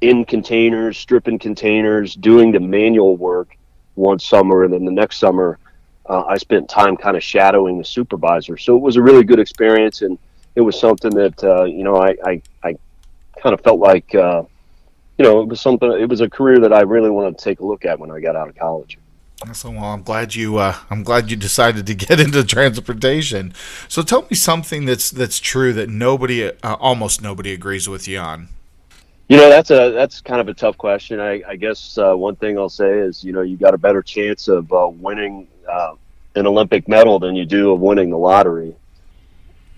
in 0.00 0.24
containers, 0.24 0.96
stripping 0.96 1.38
containers, 1.38 2.14
doing 2.14 2.50
the 2.50 2.60
manual 2.60 3.16
work 3.16 3.58
one 3.94 4.18
summer, 4.18 4.64
and 4.64 4.72
then 4.72 4.86
the 4.86 4.92
next 4.92 5.18
summer 5.18 5.58
uh, 6.08 6.22
I 6.26 6.38
spent 6.38 6.70
time 6.70 6.96
kind 6.96 7.16
of 7.16 7.22
shadowing 7.22 7.76
the 7.76 7.84
supervisor. 7.84 8.56
So 8.56 8.74
it 8.74 8.80
was 8.80 8.96
a 8.96 9.02
really 9.02 9.24
good 9.24 9.40
experience, 9.40 10.00
and 10.00 10.16
it 10.54 10.62
was 10.62 10.80
something 10.80 11.10
that 11.10 11.44
uh, 11.44 11.64
you 11.64 11.84
know 11.84 11.96
I 11.96 12.16
I, 12.24 12.42
I 12.64 12.76
kind 13.42 13.52
of 13.52 13.60
felt 13.60 13.80
like 13.80 14.14
uh, 14.14 14.44
you 15.18 15.24
know 15.24 15.40
it 15.40 15.48
was 15.48 15.60
something. 15.60 15.90
It 15.92 16.08
was 16.08 16.20
a 16.20 16.30
career 16.30 16.60
that 16.60 16.72
I 16.72 16.82
really 16.82 17.10
wanted 17.10 17.36
to 17.38 17.44
take 17.44 17.60
a 17.60 17.66
look 17.66 17.84
at 17.84 17.98
when 17.98 18.10
I 18.10 18.20
got 18.20 18.36
out 18.36 18.48
of 18.48 18.56
college. 18.56 18.98
So 19.52 19.70
well, 19.70 19.84
I'm 19.84 20.02
glad 20.02 20.34
you. 20.34 20.58
Uh, 20.58 20.76
I'm 20.90 21.02
glad 21.02 21.30
you 21.30 21.36
decided 21.36 21.86
to 21.86 21.94
get 22.06 22.20
into 22.20 22.42
transportation. 22.44 23.54
So 23.88 24.02
tell 24.02 24.22
me 24.22 24.34
something 24.34 24.84
that's 24.84 25.10
that's 25.10 25.38
true 25.38 25.72
that 25.74 25.88
nobody, 25.88 26.50
uh, 26.50 26.74
almost 26.80 27.22
nobody, 27.22 27.52
agrees 27.52 27.88
with 27.88 28.08
you 28.08 28.18
on. 28.18 28.48
You 29.28 29.36
know, 29.36 29.48
that's 29.48 29.70
a 29.70 29.90
that's 29.90 30.20
kind 30.20 30.40
of 30.40 30.48
a 30.48 30.54
tough 30.54 30.78
question. 30.78 31.20
I, 31.20 31.42
I 31.46 31.56
guess 31.56 31.98
uh, 31.98 32.14
one 32.14 32.36
thing 32.36 32.58
I'll 32.58 32.68
say 32.68 32.98
is, 32.98 33.22
you 33.22 33.32
know, 33.32 33.42
you 33.42 33.56
got 33.56 33.74
a 33.74 33.78
better 33.78 34.02
chance 34.02 34.48
of 34.48 34.72
uh, 34.72 34.88
winning 34.88 35.46
uh, 35.68 35.94
an 36.34 36.46
Olympic 36.46 36.88
medal 36.88 37.18
than 37.18 37.36
you 37.36 37.44
do 37.44 37.72
of 37.72 37.80
winning 37.80 38.10
the 38.10 38.18
lottery. 38.18 38.74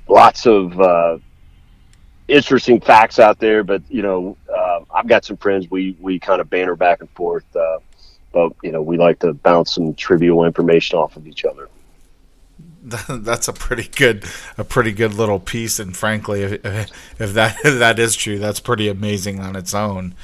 Lots 0.08 0.46
of 0.46 0.80
uh, 0.80 1.18
interesting 2.28 2.80
facts 2.80 3.18
out 3.18 3.38
there, 3.38 3.64
but 3.64 3.82
you 3.88 4.02
know, 4.02 4.36
uh, 4.80 4.94
I've 4.94 5.06
got 5.06 5.24
some 5.24 5.36
friends. 5.36 5.70
We 5.70 5.96
we 6.00 6.18
kind 6.18 6.40
of 6.40 6.50
banter 6.50 6.76
back 6.76 7.00
and 7.00 7.10
forth, 7.10 7.44
uh, 7.56 7.78
but 8.32 8.52
you 8.62 8.72
know, 8.72 8.82
we 8.82 8.96
like 8.96 9.18
to 9.20 9.32
bounce 9.32 9.74
some 9.74 9.94
trivial 9.94 10.44
information 10.44 10.98
off 10.98 11.16
of 11.16 11.26
each 11.26 11.44
other. 11.44 11.68
that's 13.08 13.46
a 13.46 13.52
pretty 13.52 13.88
good 13.94 14.24
a 14.56 14.64
pretty 14.64 14.92
good 14.92 15.12
little 15.12 15.38
piece 15.38 15.78
and 15.78 15.94
frankly 15.94 16.42
if, 16.42 16.52
if 17.20 17.34
that 17.34 17.56
if 17.62 17.78
that 17.78 17.98
is 17.98 18.16
true 18.16 18.38
that's 18.38 18.58
pretty 18.58 18.88
amazing 18.88 19.38
on 19.38 19.54
its 19.54 19.74
own 19.74 20.14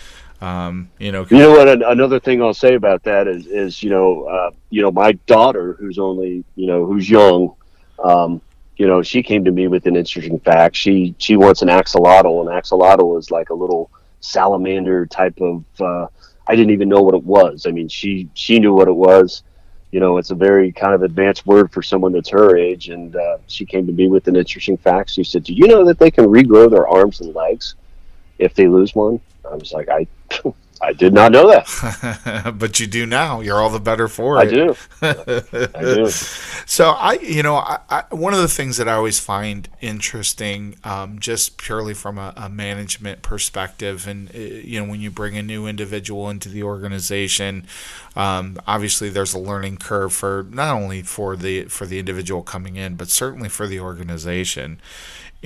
um, 0.41 0.91
you 0.99 1.13
know 1.13 1.27
you 1.31 1.37
know 1.37 1.51
what 1.51 1.69
another 1.69 2.19
thing 2.19 2.43
i'll 2.43 2.55
say 2.55 2.75
about 2.75 3.03
that 3.03 3.29
is 3.29 3.47
is 3.47 3.83
you 3.83 3.91
know 3.91 4.25
uh, 4.25 4.51
you 4.71 4.81
know 4.81 4.91
my 4.91 5.13
daughter 5.27 5.75
who's 5.75 5.99
only 5.99 6.45
you 6.55 6.67
know 6.67 6.87
who's 6.87 7.09
young 7.09 7.55
um, 8.03 8.41
you 8.77 8.87
know 8.87 9.03
she 9.03 9.23
came 9.23 9.45
to 9.45 9.51
me 9.51 9.69
with 9.69 9.87
an 9.87 9.95
interesting 9.95 10.39
fact 10.41 10.77
she 10.77 11.15
she 11.19 11.37
wants 11.37 11.61
an 11.61 11.69
axolotl 11.69 12.41
and 12.41 12.49
axolotl 12.49 13.19
is 13.19 13.31
like 13.31 13.51
a 13.51 13.55
little 13.55 13.91
salamander 14.27 15.07
type 15.07 15.41
of 15.41 15.65
uh, 15.81 16.07
i 16.47 16.55
didn't 16.55 16.73
even 16.73 16.89
know 16.89 17.03
what 17.03 17.15
it 17.15 17.25
was 17.25 17.67
i 17.67 17.71
mean 17.71 17.89
she 17.89 18.29
she 18.35 18.59
knew 18.59 18.75
what 18.75 18.89
it 18.89 18.95
was 18.95 19.43
you 19.97 20.01
know, 20.01 20.19
it's 20.19 20.31
a 20.31 20.35
very 20.35 20.73
kind 20.73 20.95
of 20.95 21.03
advanced 21.03 21.47
word 21.47 21.73
for 21.73 21.83
someone 21.83 22.13
that's 22.13 22.29
her 22.29 22.57
age. 22.57 22.89
And 22.89 23.17
uh, 23.17 23.39
she 23.47 23.65
came 23.65 23.87
to 23.87 23.93
me 23.93 24.09
with 24.09 24.29
an 24.29 24.37
interesting 24.37 24.77
fact. 24.77 25.11
She 25.11 25.25
said, 25.25 25.45
"Do 25.45 25.55
you 25.55 25.69
know 25.69 25.85
that 25.87 25.99
they 25.99 26.11
can 26.11 26.27
regrow 26.27 26.69
their 26.71 26.87
arms 26.87 27.21
and 27.21 27.35
legs 27.35 27.77
if 28.39 28.53
they 28.53 28.69
lose 28.69 28.95
one?" 28.95 29.21
I 29.51 29.55
was 29.55 29.73
like, 29.73 29.89
"I." 29.89 30.07
I 30.81 30.93
did 30.93 31.15
not 31.15 31.33
know 31.33 31.49
that, 31.49 32.55
but 32.59 32.79
you 32.79 32.87
do 32.87 33.07
now. 33.07 33.41
You're 33.41 33.61
all 33.61 33.71
the 33.71 33.81
better 33.81 34.09
for 34.09 34.37
it. 34.37 34.41
I 34.41 34.51
do. 34.51 34.77
I 35.03 35.81
do. 35.83 36.09
So 36.09 36.91
I, 36.91 37.15
you 37.23 37.43
know, 37.43 37.57
I, 37.57 37.79
I, 37.89 38.05
one 38.11 38.35
of 38.35 38.41
the 38.41 38.49
things 38.49 38.77
that 38.77 38.89
I 38.89 38.93
always 38.93 39.19
find 39.19 39.69
interesting, 39.81 40.77
um, 40.85 41.19
just 41.19 41.57
purely 41.57 41.95
from 41.95 42.19
a, 42.19 42.35
a, 42.37 42.49
management 42.49 43.23
perspective, 43.23 44.07
and 44.07 44.35
uh, 44.35 44.39
you 44.39 44.81
know, 44.81 44.91
when 44.91 45.01
you 45.01 45.11
bring 45.11 45.37
a 45.37 45.43
new 45.43 45.67
individual 45.67 46.29
into 46.29 46.49
the 46.49 46.63
organization, 46.63 47.67
um, 48.15 48.59
obviously 48.67 49.09
there's 49.09 49.35
a 49.35 49.39
learning 49.39 49.79
curve 49.79 50.13
for 50.13 50.47
not 50.51 50.75
only 50.75 51.03
for 51.03 51.37
the 51.37 51.65
for 51.65 51.87
the 51.87 51.99
individual 51.99 52.43
coming 52.43 52.77
in, 52.77 52.97
but 52.97 53.09
certainly 53.09 53.49
for 53.49 53.67
the 53.67 53.81
organization. 53.81 54.79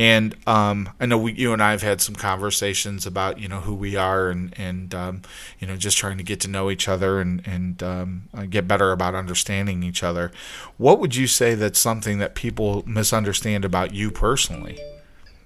And 0.00 0.34
um, 0.46 0.88
I 0.98 1.04
know 1.04 1.18
we, 1.18 1.34
you 1.34 1.52
and 1.52 1.62
I 1.62 1.72
have 1.72 1.82
had 1.82 2.00
some 2.00 2.14
conversations 2.14 3.04
about 3.04 3.38
you 3.38 3.48
know 3.48 3.60
who 3.60 3.74
we 3.74 3.96
are 3.96 4.30
and 4.30 4.58
and 4.58 4.94
um, 4.94 5.20
you 5.58 5.66
know 5.66 5.76
just 5.76 5.98
trying 5.98 6.16
to 6.16 6.24
get 6.24 6.40
to 6.40 6.48
know 6.48 6.70
each 6.70 6.88
other 6.88 7.20
and 7.20 7.46
and 7.46 7.82
um, 7.82 8.22
uh, 8.32 8.46
get 8.46 8.66
better 8.66 8.92
about 8.92 9.14
understanding 9.14 9.82
each 9.82 10.02
other. 10.02 10.32
What 10.78 11.00
would 11.00 11.16
you 11.16 11.26
say 11.26 11.54
that's 11.54 11.78
something 11.78 12.16
that 12.16 12.34
people 12.34 12.82
misunderstand 12.86 13.66
about 13.66 13.92
you 13.92 14.10
personally? 14.10 14.80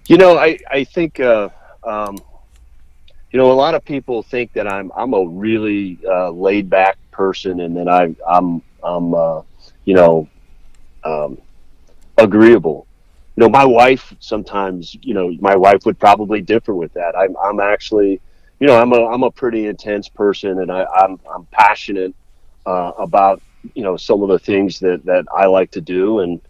You 0.07 0.19
know, 0.19 0.39
I 0.39 0.57
I 0.71 0.85
think 0.85 1.19
uh, 1.19 1.49
um, 1.83 2.17
you 3.33 3.39
know 3.41 3.51
a 3.51 3.59
lot 3.59 3.75
of 3.75 3.85
people 3.85 4.23
think 4.23 4.53
that 4.53 4.73
I'm 4.73 4.93
I'm 4.97 5.15
a 5.15 5.27
really 5.27 5.99
uh, 6.07 6.31
laid 6.31 6.71
back 6.71 6.97
person 7.11 7.59
and 7.59 7.77
that 7.77 7.89
I 7.89 8.15
I'm 8.25 8.63
I'm 8.85 9.15
uh, 9.15 9.43
you 9.85 9.95
know 9.95 10.29
um, 11.03 11.39
agreeable 12.19 12.87
you 13.37 13.43
know, 13.43 13.49
my 13.49 13.65
wife 13.65 14.15
sometimes, 14.21 14.97
you 15.03 15.15
know, 15.15 15.33
my 15.41 15.57
wife 15.57 15.85
would 15.87 15.99
probably 15.99 16.41
differ 16.41 16.75
with 16.75 16.93
that. 16.95 17.17
I'm, 17.17 17.37
I'm 17.37 17.61
actually, 17.61 18.21
you 18.61 18.67
know, 18.67 18.81
I'm 18.81 18.93
a, 18.93 19.07
I'm 19.07 19.23
a 19.25 19.31
pretty 19.31 19.67
intense 19.67 20.09
person 20.09 20.61
and 20.61 20.71
I, 20.71 20.85
I'm, 20.85 21.19
I'm 21.33 21.45
passionate 21.47 22.15
uh, 22.67 22.93
about, 22.99 23.43
you 23.75 23.83
know, 23.83 23.97
some 23.97 24.23
of 24.23 24.29
the 24.29 24.39
things 24.39 24.79
that, 24.81 25.05
that 25.05 25.25
I 25.35 25.47
like 25.47 25.73
to 25.73 25.81
do 25.81 26.21
and, 26.21 26.41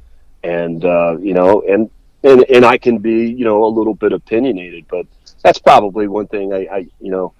and, 0.42 0.84
uh, 0.84 1.16
you 1.18 1.32
know, 1.32 1.62
and, 1.62 1.90
and, 2.22 2.44
and 2.50 2.64
I 2.64 2.76
can 2.76 2.98
be, 2.98 3.30
you 3.30 3.44
know, 3.44 3.64
a 3.64 3.66
little 3.66 3.94
bit 3.94 4.12
opinionated, 4.12 4.86
but 4.88 5.06
that's 5.42 5.58
probably 5.58 6.06
one 6.06 6.26
thing 6.26 6.52
I, 6.52 6.66
I 6.70 6.78
you 7.00 7.10
know, 7.10 7.32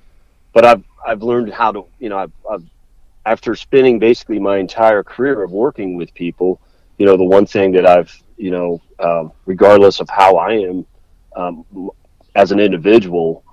but 0.53 0.65
I've, 0.65 0.85
I've 1.07 1.23
learned 1.23 1.53
how 1.53 1.73
to, 1.73 1.85
you 1.99 2.09
know, 2.09 2.19
I've, 2.19 2.33
I've 2.51 2.65
after 3.27 3.55
spending 3.55 3.99
basically 3.99 4.39
my 4.39 4.59
entire 4.59 5.03
career 5.03 5.43
of 5.43 5.51
working 5.51 5.97
with 5.97 6.13
people, 6.15 6.61
you 6.99 7.07
know, 7.07 7.17
the 7.17 7.25
one 7.25 7.47
thing 7.47 7.73
that 7.73 7.87
I've, 7.87 8.23
you 8.37 8.51
know, 8.51 8.81
um, 8.99 9.33
regardless 9.47 10.01
of 10.01 10.09
how 10.09 10.37
I 10.37 10.53
am 10.53 10.87
um, 11.37 11.91
as 12.35 12.53
an 12.53 12.61
individual, 12.61 13.45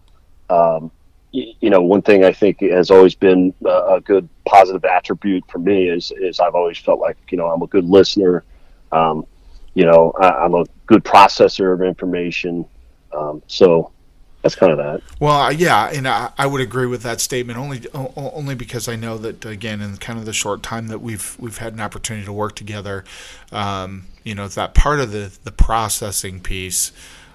um, 0.50 0.92
you, 1.32 1.54
you, 1.62 1.70
know, 1.70 1.82
one 1.82 2.02
thing 2.02 2.24
I 2.24 2.34
think 2.34 2.62
has 2.62 2.92
always 2.92 3.16
been 3.16 3.54
a, 3.66 3.96
a, 3.96 4.02
good 4.02 4.28
positive 4.46 4.84
attribute 4.84 5.44
for 5.50 5.60
me 5.60 5.88
is, 5.90 6.12
is 6.12 6.40
I've 6.40 6.56
always 6.56 6.78
felt 6.78 7.00
like, 7.00 7.18
you 7.30 7.38
know, 7.38 7.48
I'm 7.48 7.62
a 7.62 7.68
good 7.68 7.86
listener. 7.86 8.44
Um, 8.92 9.26
you 9.74 9.86
know, 9.86 10.14
I, 10.20 10.46
am 10.46 10.54
a 10.56 10.66
good 10.86 11.04
processor 11.04 11.74
of 11.74 11.82
information. 11.82 12.66
Um, 13.14 13.42
so, 13.48 13.92
that's 14.42 14.56
kind 14.56 14.72
of 14.72 14.78
that. 14.80 15.02
Well, 15.20 15.52
yeah, 15.54 15.90
and 15.92 16.08
I, 16.08 16.32
I, 16.38 16.48
would 16.48 16.62
agree 16.62 16.88
with 16.88 17.04
that 17.04 17.22
statement 17.22 17.60
only 17.60 17.82
only 17.94 18.56
because 18.56 18.88
I 18.88 18.96
know 18.96 19.18
that 19.20 19.46
again, 19.46 19.82
in 19.82 19.98
kind 19.98 20.18
of 20.18 20.26
the 20.26 20.34
short 20.34 20.64
time 20.64 20.88
that 20.88 21.00
we've 21.00 21.36
we've 21.40 21.60
had 21.60 21.74
an 21.74 21.80
opportunity 21.80 22.26
to 22.26 22.34
work 22.34 22.56
together, 22.56 23.04
um, 23.52 24.06
you 24.24 24.34
know, 24.34 24.48
that 24.48 24.74
part 24.74 25.00
of 25.00 25.12
the 25.12 25.32
the 25.44 25.52
processing 25.52 26.40
piece. 26.40 26.92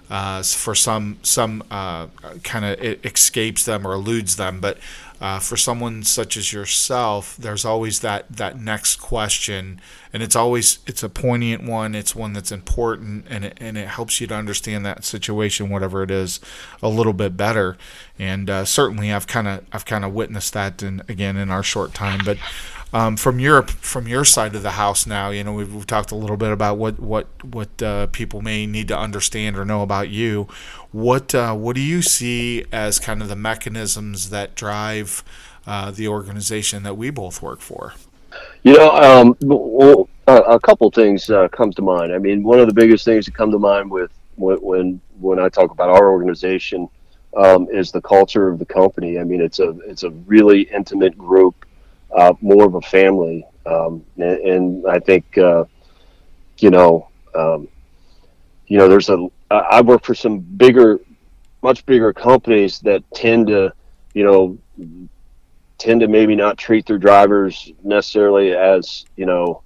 Uh, 0.08 0.40
for 0.40 0.72
some, 0.72 1.18
some 1.24 1.64
uh, 1.68 2.06
kind 2.44 2.64
of 2.64 2.80
escapes 3.04 3.64
them 3.64 3.84
or 3.84 3.94
eludes 3.94 4.36
them, 4.36 4.60
but 4.60 4.78
uh, 5.20 5.38
for 5.38 5.56
someone 5.56 6.02
such 6.02 6.36
as 6.36 6.52
yourself, 6.52 7.36
there's 7.38 7.64
always 7.64 8.00
that 8.00 8.26
that 8.30 8.60
next 8.60 8.96
question, 8.96 9.80
and 10.12 10.22
it's 10.22 10.36
always 10.36 10.78
it's 10.86 11.02
a 11.02 11.08
poignant 11.08 11.64
one. 11.64 11.94
It's 11.94 12.14
one 12.14 12.34
that's 12.34 12.52
important, 12.52 13.26
and 13.30 13.46
it, 13.46 13.58
and 13.58 13.78
it 13.78 13.88
helps 13.88 14.20
you 14.20 14.26
to 14.26 14.34
understand 14.34 14.84
that 14.84 15.04
situation, 15.04 15.70
whatever 15.70 16.02
it 16.02 16.10
is, 16.10 16.40
a 16.82 16.88
little 16.88 17.14
bit 17.14 17.36
better. 17.36 17.78
And 18.18 18.50
uh, 18.50 18.64
certainly, 18.66 19.12
I've 19.12 19.26
kind 19.26 19.48
of 19.48 19.64
I've 19.72 19.86
kind 19.86 20.04
of 20.04 20.12
witnessed 20.12 20.52
that, 20.52 20.82
in, 20.82 21.02
again 21.08 21.36
in 21.36 21.50
our 21.50 21.62
short 21.62 21.94
time, 21.94 22.20
but. 22.24 22.38
Um, 22.92 23.16
from 23.16 23.40
your 23.40 23.62
from 23.64 24.06
your 24.06 24.24
side 24.24 24.54
of 24.54 24.62
the 24.62 24.72
house 24.72 25.06
now, 25.06 25.30
you 25.30 25.42
know 25.42 25.52
we've, 25.52 25.74
we've 25.74 25.86
talked 25.86 26.12
a 26.12 26.14
little 26.14 26.36
bit 26.36 26.52
about 26.52 26.78
what 26.78 27.00
what 27.00 27.26
what 27.44 27.82
uh, 27.82 28.06
people 28.06 28.42
may 28.42 28.64
need 28.64 28.88
to 28.88 28.98
understand 28.98 29.56
or 29.56 29.64
know 29.64 29.82
about 29.82 30.08
you. 30.08 30.46
What 30.92 31.34
uh, 31.34 31.54
what 31.54 31.74
do 31.74 31.82
you 31.82 32.00
see 32.00 32.64
as 32.70 32.98
kind 32.98 33.22
of 33.22 33.28
the 33.28 33.36
mechanisms 33.36 34.30
that 34.30 34.54
drive 34.54 35.24
uh, 35.66 35.90
the 35.90 36.06
organization 36.06 36.84
that 36.84 36.96
we 36.96 37.10
both 37.10 37.42
work 37.42 37.60
for? 37.60 37.94
You 38.62 38.74
know, 38.74 38.90
um, 38.92 39.36
well, 39.40 40.08
a 40.28 40.58
couple 40.60 40.90
things 40.90 41.28
uh, 41.28 41.48
comes 41.48 41.74
to 41.76 41.82
mind. 41.82 42.12
I 42.12 42.18
mean, 42.18 42.44
one 42.44 42.60
of 42.60 42.68
the 42.68 42.74
biggest 42.74 43.04
things 43.04 43.26
that 43.26 43.34
come 43.34 43.50
to 43.50 43.58
mind 43.58 43.90
with 43.90 44.12
when 44.36 45.00
when 45.18 45.40
I 45.40 45.48
talk 45.48 45.72
about 45.72 45.88
our 45.88 46.10
organization 46.10 46.88
um, 47.36 47.68
is 47.70 47.90
the 47.90 48.00
culture 48.00 48.48
of 48.48 48.60
the 48.60 48.64
company. 48.64 49.18
I 49.18 49.24
mean, 49.24 49.40
it's 49.40 49.58
a 49.58 49.70
it's 49.80 50.04
a 50.04 50.10
really 50.10 50.62
intimate 50.62 51.18
group 51.18 51.65
uh, 52.16 52.32
more 52.40 52.64
of 52.64 52.74
a 52.74 52.80
family. 52.80 53.46
Um, 53.66 54.04
and, 54.16 54.38
and, 54.38 54.86
I 54.86 54.98
think, 54.98 55.36
uh, 55.38 55.64
you 56.58 56.70
know, 56.70 57.08
um, 57.34 57.68
you 58.66 58.78
know, 58.78 58.88
there's 58.88 59.10
a, 59.10 59.28
I 59.50 59.80
work 59.82 60.04
for 60.04 60.14
some 60.14 60.38
bigger, 60.40 61.00
much 61.62 61.84
bigger 61.84 62.12
companies 62.12 62.80
that 62.80 63.04
tend 63.12 63.48
to, 63.48 63.72
you 64.14 64.24
know, 64.24 64.58
tend 65.78 66.00
to 66.00 66.08
maybe 66.08 66.34
not 66.34 66.56
treat 66.56 66.86
their 66.86 66.98
drivers 66.98 67.70
necessarily 67.84 68.52
as, 68.52 69.04
you 69.16 69.26
know, 69.26 69.62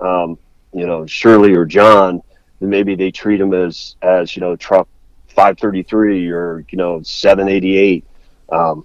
um, 0.00 0.38
you 0.72 0.86
know, 0.86 1.06
Shirley 1.06 1.54
or 1.54 1.64
John, 1.64 2.22
and 2.60 2.70
maybe 2.70 2.96
they 2.96 3.10
treat 3.10 3.38
them 3.38 3.54
as, 3.54 3.96
as, 4.02 4.34
you 4.34 4.40
know, 4.40 4.56
truck 4.56 4.88
533 5.28 6.30
or, 6.30 6.64
you 6.70 6.78
know, 6.78 7.02
788. 7.02 8.04
Um, 8.50 8.84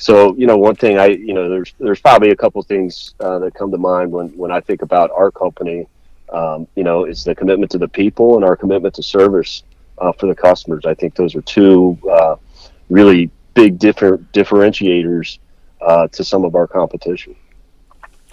so 0.00 0.34
you 0.36 0.46
know, 0.46 0.56
one 0.56 0.76
thing 0.76 0.98
I 0.98 1.08
you 1.08 1.34
know, 1.34 1.48
there's 1.48 1.74
there's 1.78 2.00
probably 2.00 2.30
a 2.30 2.36
couple 2.36 2.62
things 2.62 3.14
uh, 3.20 3.38
that 3.40 3.54
come 3.54 3.70
to 3.70 3.78
mind 3.78 4.10
when 4.10 4.28
when 4.30 4.50
I 4.50 4.60
think 4.60 4.82
about 4.82 5.10
our 5.10 5.30
company. 5.30 5.86
Um, 6.32 6.68
you 6.76 6.84
know, 6.84 7.06
is 7.06 7.24
the 7.24 7.34
commitment 7.34 7.72
to 7.72 7.78
the 7.78 7.88
people 7.88 8.36
and 8.36 8.44
our 8.44 8.54
commitment 8.54 8.94
to 8.94 9.02
service 9.02 9.64
uh, 9.98 10.12
for 10.12 10.26
the 10.28 10.34
customers. 10.34 10.86
I 10.86 10.94
think 10.94 11.16
those 11.16 11.34
are 11.34 11.42
two 11.42 11.98
uh, 12.08 12.36
really 12.88 13.30
big 13.54 13.78
different 13.78 14.32
differentiators 14.32 15.38
uh, 15.80 16.06
to 16.08 16.24
some 16.24 16.44
of 16.44 16.54
our 16.54 16.66
competition. 16.66 17.34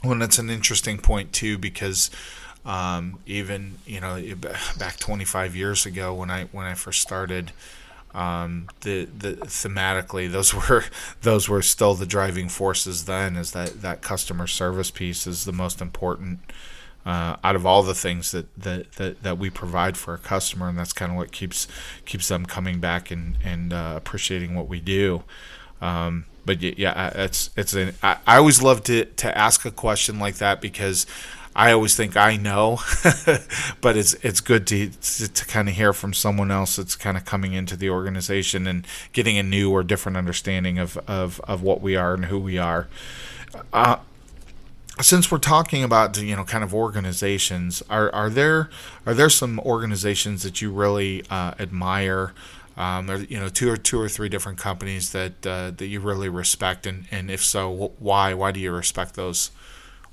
Well, 0.04 0.20
that's 0.20 0.38
an 0.38 0.50
interesting 0.50 1.00
point 1.00 1.34
too, 1.34 1.58
because 1.58 2.12
um, 2.66 3.20
even 3.26 3.80
you 3.86 4.00
know 4.00 4.24
back 4.78 4.98
25 4.98 5.56
years 5.56 5.86
ago 5.86 6.14
when 6.14 6.30
I 6.30 6.46
when 6.46 6.66
I 6.66 6.76
first 6.76 7.02
started, 7.02 7.52
um, 8.18 8.68
the 8.82 9.06
the 9.06 9.34
thematically 9.34 10.30
those 10.30 10.54
were 10.70 10.84
those 11.22 11.48
were 11.48 11.62
still 11.62 11.94
the 11.94 12.06
driving 12.06 12.50
forces 12.50 13.06
then. 13.06 13.38
Is 13.38 13.52
that 13.52 13.82
that 13.82 14.02
customer 14.02 14.48
service 14.48 14.92
piece 14.92 15.28
is 15.28 15.46
the 15.46 15.54
most 15.54 15.80
important. 15.80 16.40
Uh, 17.06 17.38
out 17.42 17.56
of 17.56 17.66
all 17.66 17.84
the 17.84 17.96
things 17.96 18.32
that, 18.32 18.54
that, 18.62 18.92
that, 18.94 19.24
that 19.24 19.38
we 19.38 19.50
provide 19.50 19.96
for 19.96 20.14
a 20.14 20.18
customer, 20.18 20.68
and 20.68 20.78
that's 20.78 20.92
kind 20.92 21.10
of 21.10 21.18
what 21.18 21.32
keeps 21.32 21.66
keeps 22.04 22.28
them 22.28 22.46
coming 22.46 22.82
back 22.82 23.10
and 23.12 23.38
and 23.46 23.72
uh, 23.72 23.94
appreciating 23.96 24.56
what 24.56 24.68
we 24.68 24.82
do. 24.82 25.24
Um, 25.80 26.26
but 26.46 26.62
yeah, 26.62 27.12
it's 27.16 27.50
it's 27.56 27.74
an 27.74 27.94
I, 28.04 28.18
I 28.28 28.36
always 28.38 28.62
love 28.62 28.84
to 28.86 29.06
to 29.06 29.38
ask 29.38 29.64
a 29.64 29.72
question 29.72 30.20
like 30.20 30.36
that 30.38 30.60
because 30.60 31.06
I 31.58 31.72
always 31.72 31.96
think 31.96 32.16
I 32.16 32.38
know, 32.38 32.82
but 33.82 33.98
it's 33.98 34.14
it's 34.22 34.42
good 34.42 34.68
to 34.68 34.90
to, 34.90 35.28
to 35.28 35.46
kind 35.48 35.68
of 35.68 35.74
hear 35.74 35.92
from 35.92 36.14
someone 36.14 36.52
else 36.52 36.76
that's 36.76 36.96
kind 36.96 37.18
of 37.18 37.26
coming 37.26 37.54
into 37.54 37.76
the 37.76 37.90
organization 37.90 38.68
and 38.68 38.86
getting 39.12 39.40
a 39.40 39.44
new 39.44 39.72
or 39.72 39.82
different 39.82 40.20
understanding 40.20 40.78
of 40.78 40.98
of, 41.08 41.42
of 41.46 41.64
what 41.64 41.82
we 41.82 41.96
are 41.96 42.14
and 42.14 42.26
who 42.26 42.38
we 42.38 42.60
are. 42.60 42.88
Uh, 43.74 43.98
since 45.02 45.32
we're 45.32 45.40
talking 45.40 45.84
about 45.84 46.22
you 46.22 46.36
know 46.36 46.44
kind 46.44 46.64
of 46.64 46.76
organizations, 46.76 47.82
are 47.90 48.14
are 48.14 48.30
there 48.30 48.70
are 49.08 49.16
there 49.16 49.30
some 49.30 49.60
organizations 49.62 50.44
that 50.44 50.62
you 50.62 50.72
really 50.72 51.24
uh, 51.32 51.56
admire? 51.60 52.34
Um, 52.78 53.10
or 53.10 53.18
you 53.18 53.40
know, 53.40 53.50
two 53.50 53.72
or 53.72 53.78
two 53.78 54.00
or 54.00 54.08
three 54.08 54.30
different 54.30 54.60
companies 54.60 55.12
that 55.12 55.44
uh, 55.48 55.72
that 55.72 55.88
you 55.88 56.00
really 56.00 56.30
respect, 56.30 56.86
and, 56.86 57.06
and 57.10 57.32
if 57.32 57.44
so, 57.44 57.94
why? 57.98 58.36
Why 58.36 58.52
do 58.52 58.60
you 58.60 58.72
respect 58.72 59.16
those 59.16 59.50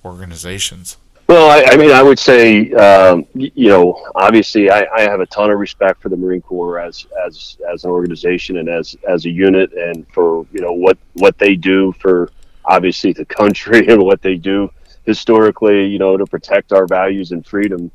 organizations? 0.02 0.96
Well, 1.26 1.50
I, 1.50 1.72
I 1.72 1.76
mean, 1.78 1.90
I 1.90 2.02
would 2.02 2.18
say, 2.18 2.70
um, 2.72 3.26
you 3.34 3.68
know, 3.68 4.10
obviously, 4.14 4.70
I, 4.70 4.86
I, 4.94 5.00
have 5.02 5.20
a 5.20 5.26
ton 5.26 5.50
of 5.50 5.58
respect 5.58 6.02
for 6.02 6.10
the 6.10 6.16
Marine 6.16 6.42
Corps 6.42 6.78
as 6.78 7.06
as 7.26 7.56
as 7.72 7.84
an 7.84 7.90
organization 7.90 8.58
and 8.58 8.68
as 8.68 8.94
as 9.08 9.24
a 9.24 9.30
unit, 9.30 9.72
and 9.72 10.06
for 10.12 10.46
you 10.52 10.60
know 10.60 10.72
what 10.72 10.98
what 11.14 11.38
they 11.38 11.56
do 11.56 11.92
for 11.92 12.30
obviously 12.66 13.12
the 13.12 13.24
country 13.24 13.86
and 13.88 14.02
what 14.02 14.20
they 14.20 14.36
do 14.36 14.70
historically, 15.04 15.86
you 15.86 15.98
know, 15.98 16.16
to 16.16 16.26
protect 16.26 16.72
our 16.72 16.86
values 16.86 17.32
and 17.32 17.46
freedom 17.46 17.90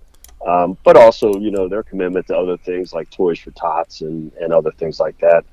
um, 0.46 0.78
but 0.84 0.96
also 0.96 1.38
you 1.38 1.52
know 1.52 1.68
their 1.68 1.84
commitment 1.84 2.28
to 2.28 2.38
other 2.38 2.58
things 2.58 2.94
like 2.94 3.10
Toys 3.10 3.40
for 3.40 3.52
Tots 3.52 4.02
and, 4.02 4.32
and 4.40 4.54
other 4.54 4.72
things 4.72 5.00
like 5.00 5.18
that. 5.20 5.46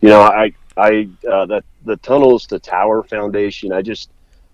You 0.00 0.10
know, 0.10 0.20
I 0.20 0.52
I 0.76 1.08
uh, 1.30 1.46
that 1.46 1.64
the 1.84 1.96
Tunnels 1.96 2.46
to 2.46 2.58
Tower 2.58 3.02
Foundation. 3.02 3.72
I 3.72 3.82
just 3.82 4.10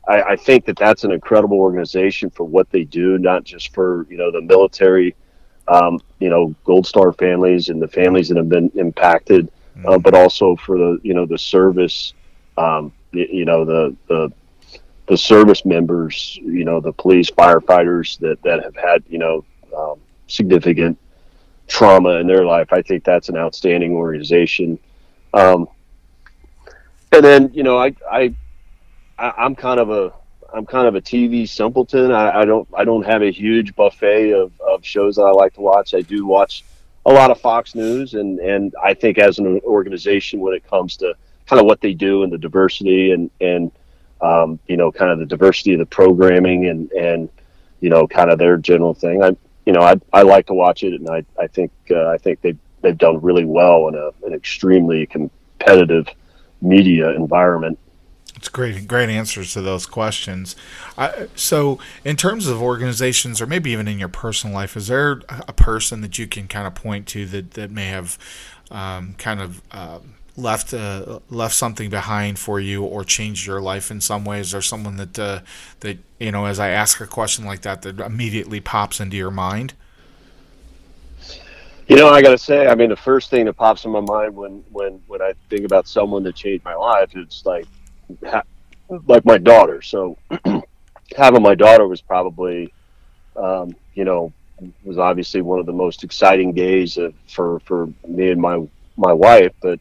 I, 0.09 0.23
I, 0.23 0.37
think 0.37 0.67
that 0.67 0.77
that's 0.77 1.05
an 1.05 1.13
incredible 1.13 1.59
organization 1.59 2.31
for 2.31 2.45
what 2.45 2.71
they 2.71 2.85
do, 2.85 3.19
not 3.19 3.45
just 3.45 3.73
for 3.73 4.07
you 4.11 4.17
know 4.17 4.31
the 4.31 4.43
military, 4.43 5.15
um, 5.69 6.01
you 6.19 6.29
know, 6.29 6.55
Gold 6.65 6.87
Star 6.87 7.13
families 7.13 7.69
and 7.69 7.81
the 7.81 7.89
families 7.89 8.29
that 8.29 8.37
have 8.37 8.49
been 8.49 8.71
impacted, 8.75 9.51
mm-hmm. 9.77 9.89
uh, 9.89 9.99
but 9.99 10.15
also 10.15 10.57
for 10.57 10.77
the 10.79 10.99
you 11.03 11.15
know 11.15 11.27
the 11.27 11.39
service, 11.39 12.15
um, 12.59 12.93
you, 13.13 13.27
you 13.31 13.45
know 13.45 13.65
the 13.65 13.97
the 14.09 14.33
the 15.07 15.17
service 15.17 15.65
members, 15.65 16.39
you 16.43 16.65
know, 16.65 16.81
the 16.81 16.93
police, 16.93 17.31
firefighters 17.31 18.19
that, 18.21 18.43
that 18.43 18.63
have 18.63 18.75
had, 18.75 19.03
you 19.07 19.19
know, 19.19 19.45
um, 19.77 20.01
significant 20.29 20.99
trauma 21.67 22.11
in 22.21 22.27
their 22.27 22.45
life. 22.45 22.73
I 22.73 22.83
think 22.83 23.05
that's 23.05 23.29
an 23.29 23.37
outstanding 23.37 23.93
organization. 23.93 24.79
Um, 25.35 25.69
and 27.13 27.25
then 27.25 27.51
you 27.53 27.63
know, 27.63 27.79
I, 27.79 27.95
I 28.11 28.35
I 29.19 29.47
am 29.47 29.55
kind 29.55 29.81
of 29.81 29.91
a 29.91 30.13
I'm 30.53 30.67
kind 30.67 30.87
of 30.87 30.95
a 30.95 31.01
TV 31.01 31.49
simpleton. 31.49 32.13
I, 32.13 32.41
I, 32.41 32.45
don't 32.45 32.69
I 32.77 32.85
don't 32.85 33.05
have 33.05 33.23
a 33.23 33.33
huge 33.33 33.75
buffet 33.75 34.33
of, 34.33 34.53
of 34.61 34.85
shows 34.85 35.17
that 35.17 35.23
I 35.23 35.31
like 35.31 35.55
to 35.55 35.61
watch. 35.61 35.95
I 35.95 36.03
do 36.03 36.27
watch 36.27 36.65
a 37.07 37.13
lot 37.13 37.31
of 37.31 37.41
Fox 37.41 37.75
News, 37.75 38.15
and 38.15 38.39
and 38.39 38.75
I 38.83 38.95
think 38.95 39.19
as 39.19 39.39
an 39.39 39.61
organization, 39.65 40.41
when 40.41 40.55
it 40.55 40.69
comes 40.69 40.97
to 40.99 41.15
kind 41.47 41.61
of 41.61 41.67
what 41.67 41.81
they 41.81 41.93
do 41.93 42.23
and 42.23 42.33
the 42.33 42.39
diversity 42.39 43.13
and 43.13 43.31
and 43.41 43.73
um, 44.21 44.59
you 44.67 44.77
know 44.77 44.93
kind 44.93 45.11
of 45.11 45.19
the 45.19 45.27
diversity 45.27 45.73
of 45.73 45.79
the 45.79 45.87
programming 45.87 46.67
and 46.67 46.91
and 46.93 47.29
you 47.81 47.91
know 47.91 48.07
kind 48.07 48.31
of 48.31 48.39
their 48.39 48.57
general 48.57 48.95
thing. 48.95 49.23
I 49.23 49.37
you 49.67 49.73
know, 49.73 49.81
I, 49.81 49.95
I 50.13 50.23
like 50.23 50.47
to 50.47 50.55
watch 50.55 50.83
it, 50.83 50.93
and 50.93 51.09
I, 51.09 51.25
I 51.41 51.47
think 51.47 51.73
uh, 51.91 52.09
I 52.09 52.19
think 52.19 52.41
they've 52.43 52.59
they've 52.83 52.97
done 52.97 53.21
really 53.23 53.45
well 53.45 53.89
in 53.89 53.95
a, 53.95 54.11
an 54.27 54.35
extremely 54.35 55.07
competitive 55.07 56.07
media 56.61 57.11
environment. 57.11 57.79
It's 58.37 58.49
great, 58.49 58.89
great 58.89 59.09
answers 59.09 59.53
to 59.53 59.63
those 59.63 59.87
questions. 59.87 60.57
I, 60.99 61.29
so, 61.37 61.79
in 62.05 62.17
terms 62.17 62.47
of 62.47 62.61
organizations, 62.61 63.41
or 63.41 63.47
maybe 63.47 63.71
even 63.71 63.87
in 63.87 63.99
your 63.99 64.09
personal 64.09 64.55
life, 64.55 64.77
is 64.77 64.89
there 64.89 65.23
a 65.29 65.53
person 65.53 66.01
that 66.01 66.19
you 66.19 66.27
can 66.27 66.49
kind 66.49 66.67
of 66.67 66.75
point 66.75 67.07
to 67.09 67.27
that 67.27 67.53
that 67.53 67.71
may 67.71 67.87
have 67.87 68.19
um, 68.71 69.15
kind 69.15 69.41
of 69.41 69.63
uh, 69.71 70.01
left 70.37 70.75
uh, 70.75 71.21
left 71.31 71.55
something 71.55 71.91
behind 71.91 72.39
for 72.39 72.59
you 72.59 72.83
or 72.83 73.05
changed 73.05 73.47
your 73.47 73.61
life 73.61 73.91
in 73.91 74.01
some 74.01 74.25
ways 74.25 74.53
or 74.53 74.61
someone 74.61 74.97
that 74.97 75.19
uh, 75.19 75.41
that 75.81 75.99
you 76.19 76.33
know 76.33 76.47
as 76.47 76.59
I 76.59 76.71
ask 76.71 77.01
a 77.01 77.07
question 77.07 77.45
like 77.45 77.63
that 77.63 77.83
that 77.83 78.01
immediately 78.01 78.61
pops 78.61 79.01
into 79.01 79.17
your 79.17 79.31
mind 79.31 79.75
you 81.87 81.97
know 81.97 82.09
I 82.09 82.21
got 82.21 82.31
to 82.31 82.39
say 82.39 82.67
I 82.67 82.75
mean 82.75 82.89
the 82.89 82.97
first 82.97 83.31
thing 83.31 83.45
that 83.45 83.53
pops 83.55 83.85
in 83.85 83.93
my 83.93 84.01
mind 84.01 84.35
when 84.35 84.65
when 84.73 85.01
when 85.07 85.23
I 85.23 85.35
think 85.51 85.65
about 85.65 85.87
someone 85.87 86.25
that 86.25 86.35
changed 86.35 86.65
my 86.65 86.75
life 86.75 87.11
it's 87.15 87.47
like 87.47 87.67
ha- 88.27 88.43
like 89.07 89.25
my 89.25 89.39
daughter 89.39 89.83
so 89.83 90.17
having 91.17 91.43
my 91.43 91.55
daughter 91.55 91.87
was 91.87 92.01
probably 92.01 92.73
um, 93.37 93.75
you 93.95 94.05
know 94.05 94.33
was 94.85 94.99
obviously 94.99 95.43
one 95.43 95.59
of 95.59 95.67
the 95.67 95.73
most 95.73 96.05
exciting 96.05 96.53
days 96.53 96.97
of, 96.97 97.15
for 97.29 97.61
for 97.61 97.89
me 98.07 98.31
and 98.31 98.41
my 98.41 98.67
my 98.97 99.13
wife 99.13 99.53
but 99.61 99.81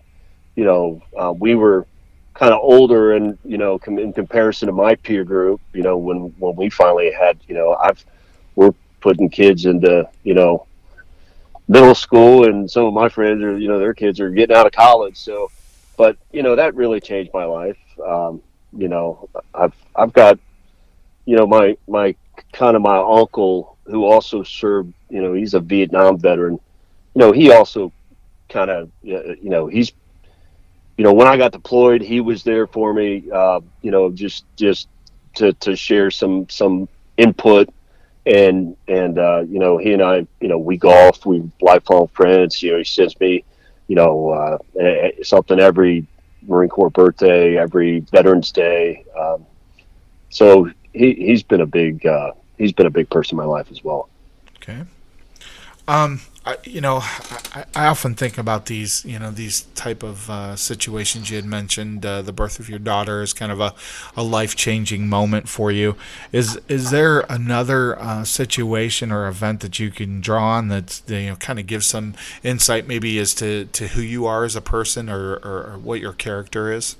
you 0.56 0.66
know, 0.66 1.02
uh, 1.18 1.34
we 1.34 1.56
were 1.56 1.86
kind 2.34 2.54
of 2.54 2.60
older 2.62 3.14
and, 3.14 3.38
you 3.44 3.58
know, 3.58 3.78
com- 3.78 4.00
in 4.00 4.14
comparison 4.14 4.68
to 4.68 4.74
my 4.74 4.96
peer 4.96 5.24
group, 5.24 5.62
you 5.74 5.84
know, 5.84 5.98
when, 5.98 6.34
when 6.40 6.56
we 6.56 6.70
finally 6.70 7.12
had, 7.12 7.38
you 7.48 7.56
know, 7.56 7.74
I've, 7.76 8.04
we're 8.56 8.74
putting 9.02 9.30
kids 9.30 9.66
into, 9.66 10.08
you 10.24 10.34
know, 10.34 10.66
middle 11.68 11.96
school 11.96 12.48
and 12.48 12.70
some 12.70 12.86
of 12.86 12.94
my 12.94 13.10
friends 13.10 13.44
are, 13.44 13.58
you 13.58 13.68
know, 13.68 13.80
their 13.80 13.94
kids 13.94 14.20
are 14.20 14.30
getting 14.30 14.56
out 14.56 14.66
of 14.66 14.72
college. 14.72 15.18
So, 15.18 15.50
but, 15.98 16.18
you 16.32 16.44
know, 16.44 16.56
that 16.56 16.76
really 16.76 17.00
changed 17.00 17.32
my 17.34 17.46
life. 17.46 17.78
Um, 18.00 18.42
you 18.76 18.88
know, 18.88 19.30
I've, 19.54 19.74
I've 19.96 20.14
got, 20.14 20.40
you 21.26 21.36
know, 21.36 21.46
my, 21.48 21.78
my 21.88 22.16
kind 22.52 22.76
of 22.76 22.82
my 22.82 22.98
uncle 22.98 23.78
who 23.86 24.06
also 24.06 24.44
served, 24.44 24.94
you 25.10 25.22
know, 25.22 25.34
he's 25.34 25.54
a 25.54 25.60
Vietnam 25.60 26.18
veteran. 26.18 26.60
You 27.16 27.20
know, 27.20 27.32
he 27.32 27.52
also 27.52 27.92
kind 28.50 28.70
of, 28.70 28.90
you 29.04 29.38
know, 29.44 29.68
he's 29.68 29.92
you 30.98 31.04
know, 31.04 31.14
when 31.14 31.28
I 31.28 31.38
got 31.38 31.52
deployed, 31.52 32.02
he 32.02 32.22
was 32.22 32.44
there 32.44 32.68
for 32.68 32.94
me. 32.94 33.24
Uh, 33.32 33.62
you 33.82 33.92
know, 33.92 34.12
just 34.12 34.46
just 34.56 34.88
to, 35.36 35.54
to 35.54 35.76
share 35.76 36.12
some 36.12 36.48
some 36.50 36.88
input, 37.18 37.70
and 38.26 38.76
and 38.88 39.18
uh, 39.18 39.44
you 39.48 39.60
know, 39.60 39.78
he 39.78 39.94
and 39.94 40.02
I, 40.04 40.28
you 40.40 40.48
know, 40.48 40.58
we 40.60 40.78
golf, 40.78 41.26
we 41.26 41.50
lifelong 41.62 42.08
friends. 42.10 42.62
You 42.62 42.74
know, 42.74 42.78
he 42.78 42.84
sends 42.84 43.20
me, 43.20 43.44
you 43.88 43.96
know, 43.96 44.30
uh, 44.30 45.24
something 45.24 45.60
every 45.60 46.06
Marine 46.48 46.70
Corps 46.70 46.90
birthday, 46.90 47.58
every 47.58 48.00
Veterans 48.00 48.52
Day. 48.52 49.04
Um, 49.18 49.46
so 50.30 50.70
he 50.94 51.14
he's 51.14 51.44
been 51.44 51.62
a 51.62 51.66
big 51.66 52.06
uh, 52.06 52.32
he's 52.58 52.74
been 52.74 52.86
a 52.86 52.92
big 52.92 53.10
person 53.10 53.36
in 53.36 53.38
my 53.38 53.50
life 53.50 53.68
as 53.72 53.84
well. 53.84 54.10
Okay. 54.58 54.84
Um, 55.88 56.22
I, 56.46 56.58
you 56.64 56.82
know, 56.82 57.00
I, 57.02 57.66
I, 57.74 57.86
often 57.88 58.16
think 58.16 58.38
about 58.38 58.66
these, 58.66 59.04
you 59.06 59.18
know, 59.18 59.32
these 59.32 59.62
type 59.76 60.04
of 60.04 60.30
uh, 60.30 60.56
situations 60.58 61.30
you 61.30 61.38
had 61.38 61.46
mentioned. 61.46 62.06
Uh, 62.06 62.22
the 62.22 62.34
birth 62.34 62.60
of 62.60 62.70
your 62.70 62.80
daughter 62.80 63.22
is 63.22 63.32
kind 63.34 63.52
of 63.52 63.62
a, 63.62 63.74
a 64.16 64.24
life 64.24 64.56
changing 64.56 65.08
moment 65.08 65.48
for 65.48 65.72
you. 65.72 65.96
Is 66.34 66.60
is 66.68 66.92
there 66.92 67.22
another 67.30 67.98
uh, 67.98 68.26
situation 68.26 69.10
or 69.12 69.28
event 69.28 69.62
that 69.62 69.80
you 69.80 69.90
can 69.90 70.20
draw 70.20 70.58
on 70.58 70.68
that 70.68 71.02
you 71.08 71.28
know 71.28 71.36
kind 71.38 71.60
of 71.60 71.68
gives 71.68 71.86
some 71.86 72.14
insight, 72.44 72.88
maybe 72.88 73.18
as 73.20 73.34
to, 73.36 73.66
to 73.66 73.90
who 73.90 74.02
you 74.02 74.26
are 74.26 74.44
as 74.44 74.58
a 74.58 74.62
person 74.62 75.10
or, 75.10 75.36
or, 75.36 75.74
or 75.74 75.80
what 75.82 76.02
your 76.02 76.14
character 76.14 76.74
is? 76.74 76.98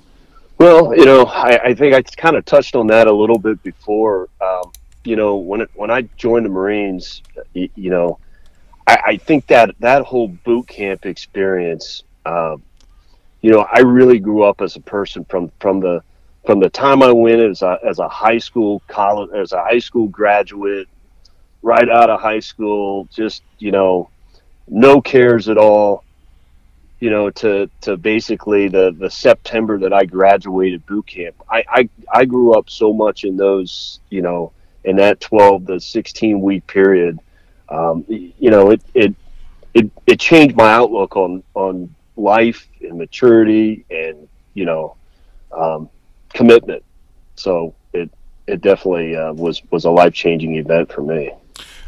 Well, 0.58 0.96
you 0.96 1.04
know, 1.04 1.24
I, 1.24 1.58
I, 1.64 1.74
think 1.74 1.94
I 1.94 2.02
kind 2.02 2.36
of 2.36 2.44
touched 2.44 2.76
on 2.76 2.86
that 2.86 3.08
a 3.08 3.12
little 3.12 3.38
bit 3.38 3.62
before. 3.62 4.28
Um, 4.40 4.72
you 5.04 5.16
know, 5.16 5.36
when 5.36 5.62
it, 5.62 5.70
when 5.74 5.90
I 5.90 6.02
joined 6.16 6.46
the 6.46 6.50
Marines, 6.50 7.22
you, 7.52 7.68
you 7.74 7.90
know 7.90 8.18
I, 8.86 8.98
I 9.06 9.16
think 9.16 9.46
that 9.48 9.74
that 9.80 10.02
whole 10.02 10.28
boot 10.28 10.68
camp 10.68 11.06
experience, 11.06 12.02
um, 12.26 12.62
you 13.40 13.50
know, 13.50 13.66
I 13.70 13.80
really 13.80 14.18
grew 14.18 14.42
up 14.42 14.60
as 14.60 14.76
a 14.76 14.80
person 14.80 15.24
from 15.24 15.50
from 15.60 15.80
the 15.80 16.02
from 16.44 16.60
the 16.60 16.68
time 16.68 17.02
I 17.02 17.12
went 17.12 17.40
as 17.40 17.62
a 17.62 17.78
as 17.84 17.98
a 17.98 18.08
high 18.08 18.38
school 18.38 18.82
college 18.86 19.30
as 19.34 19.52
a 19.52 19.62
high 19.62 19.78
school 19.78 20.08
graduate, 20.08 20.88
right 21.62 21.88
out 21.88 22.10
of 22.10 22.20
high 22.20 22.40
school, 22.40 23.08
just 23.12 23.42
you 23.58 23.70
know, 23.70 24.10
no 24.68 25.00
cares 25.00 25.48
at 25.48 25.58
all. 25.58 26.04
You 27.00 27.10
know, 27.10 27.30
to 27.30 27.70
to 27.82 27.96
basically 27.96 28.68
the 28.68 28.94
the 28.98 29.10
September 29.10 29.78
that 29.78 29.92
I 29.92 30.04
graduated 30.04 30.86
boot 30.86 31.06
camp. 31.06 31.36
I 31.50 31.64
I, 31.68 31.88
I 32.12 32.24
grew 32.24 32.54
up 32.54 32.70
so 32.70 32.92
much 32.92 33.24
in 33.24 33.36
those 33.36 34.00
you 34.10 34.22
know 34.22 34.52
in 34.84 34.96
that 34.96 35.20
twelve 35.20 35.66
to 35.66 35.80
sixteen 35.80 36.40
week 36.40 36.66
period. 36.66 37.18
Um, 37.68 38.04
you 38.08 38.50
know, 38.50 38.70
it 38.70 38.82
it 38.94 39.14
it 39.72 39.90
it 40.06 40.20
changed 40.20 40.56
my 40.56 40.72
outlook 40.72 41.16
on 41.16 41.42
on 41.54 41.94
life 42.16 42.68
and 42.80 42.98
maturity 42.98 43.84
and 43.90 44.28
you 44.54 44.64
know 44.64 44.96
um, 45.52 45.88
commitment. 46.32 46.82
So 47.36 47.74
it 47.92 48.10
it 48.46 48.60
definitely 48.60 49.16
uh, 49.16 49.32
was 49.32 49.62
was 49.70 49.84
a 49.84 49.90
life 49.90 50.14
changing 50.14 50.56
event 50.56 50.92
for 50.92 51.02
me. 51.02 51.32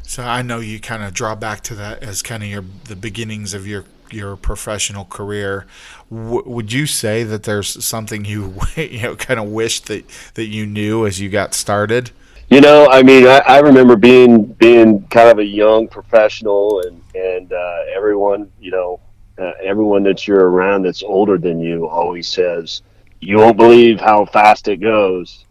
So 0.03 0.23
I 0.23 0.43
know 0.43 0.61
you 0.61 0.79
kind 0.79 1.03
of 1.03 1.13
draw 1.13 1.35
back 1.35 1.63
to 1.63 1.75
that 1.75 2.03
as 2.03 2.23
kind 2.23 2.43
of 2.43 2.49
your 2.49 2.65
the 2.85 2.97
beginnings 2.97 3.55
of 3.55 3.67
your 3.67 3.85
your 4.11 4.37
professional 4.37 5.05
career. 5.05 5.67
W- 6.11 6.45
would 6.47 6.73
you 6.73 6.87
say 6.87 7.25
that 7.25 7.43
there's 7.43 7.85
something 7.85 8.25
you 8.25 8.55
you 8.77 9.03
know 9.03 9.17
kind 9.17 9.41
of 9.41 9.51
wish 9.51 9.81
that 9.81 10.05
that 10.35 10.47
you 10.47 10.67
knew 10.67 11.07
as 11.07 11.21
you 11.21 11.29
got 11.29 11.55
started? 11.55 12.11
You 12.49 12.61
know, 12.61 12.89
I 12.91 13.03
mean, 13.03 13.27
I, 13.27 13.39
I 13.39 13.59
remember 13.59 13.97
being 13.97 14.45
being 14.45 15.07
kind 15.09 15.29
of 15.29 15.39
a 15.39 15.45
young 15.45 15.89
professional, 15.89 16.83
and 16.87 17.03
and 17.15 17.53
uh, 17.53 17.81
everyone, 17.95 18.53
you 18.61 18.71
know, 18.71 19.01
uh, 19.39 19.53
everyone 19.63 20.05
that 20.05 20.29
you're 20.29 20.49
around 20.49 20.83
that's 20.83 21.03
older 21.03 21.39
than 21.39 21.59
you 21.59 21.89
always 21.89 22.29
says, 22.29 22.83
"You 23.21 23.39
won't 23.39 23.57
believe 23.57 24.01
how 24.01 24.27
fast 24.27 24.69
it 24.69 24.77
goes." 24.77 25.45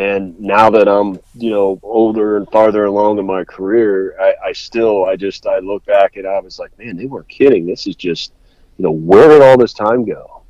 And 0.00 0.40
now 0.40 0.70
that 0.70 0.88
I'm, 0.88 1.20
you 1.34 1.50
know, 1.50 1.78
older 1.82 2.38
and 2.38 2.50
farther 2.50 2.86
along 2.86 3.18
in 3.18 3.26
my 3.26 3.44
career, 3.44 4.16
I, 4.18 4.48
I 4.48 4.52
still, 4.52 5.04
I 5.04 5.14
just, 5.14 5.46
I 5.46 5.58
look 5.58 5.84
back 5.84 6.16
and 6.16 6.26
I 6.26 6.40
was 6.40 6.58
like, 6.58 6.70
man, 6.78 6.96
they 6.96 7.04
weren't 7.04 7.28
kidding. 7.28 7.66
This 7.66 7.86
is 7.86 7.96
just, 7.96 8.32
you 8.78 8.84
know, 8.84 8.92
where 8.92 9.28
did 9.28 9.42
all 9.42 9.58
this 9.58 9.74
time 9.74 10.06
go? 10.06 10.40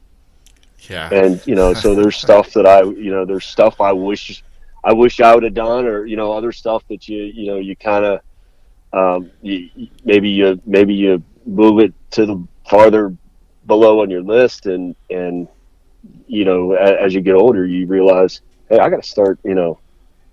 Yeah. 0.89 1.13
And 1.13 1.45
you 1.49 1.57
know, 1.57 1.75
so 1.75 1.97
there's 1.97 2.17
stuff 2.29 2.53
that 2.53 2.65
I, 2.65 2.83
you 2.83 3.11
know, 3.11 3.25
there's 3.25 3.45
stuff 3.45 3.81
I 3.81 3.91
wish 3.91 4.45
I 4.83 4.93
wish 4.93 5.21
I 5.21 5.35
would 5.35 5.45
have 5.45 5.55
done, 5.55 5.87
or 5.87 6.07
you 6.07 6.17
know, 6.17 6.33
other 6.33 6.53
stuff 6.53 6.83
that 6.89 7.09
you 7.09 7.23
you 7.23 7.47
know 7.47 7.59
you 7.59 7.77
kind 7.77 8.05
of 8.05 8.21
um, 8.93 9.31
maybe 10.05 10.31
you 10.31 10.61
maybe 10.67 10.95
you 10.95 11.23
move 11.47 11.81
it 11.81 11.93
to 12.13 12.27
the 12.27 12.47
farther 12.69 13.17
below 13.67 14.01
on 14.03 14.11
your 14.11 14.23
list, 14.23 14.67
and 14.67 14.95
and 15.11 15.49
you 16.27 16.45
know, 16.45 16.73
as, 16.73 16.97
as 17.07 17.15
you 17.15 17.21
get 17.21 17.35
older, 17.35 17.67
you 17.67 17.87
realize, 17.87 18.41
hey, 18.69 18.79
I 18.79 18.89
got 18.89 19.03
to 19.03 19.09
start, 19.09 19.39
you 19.45 19.55
know, 19.55 19.79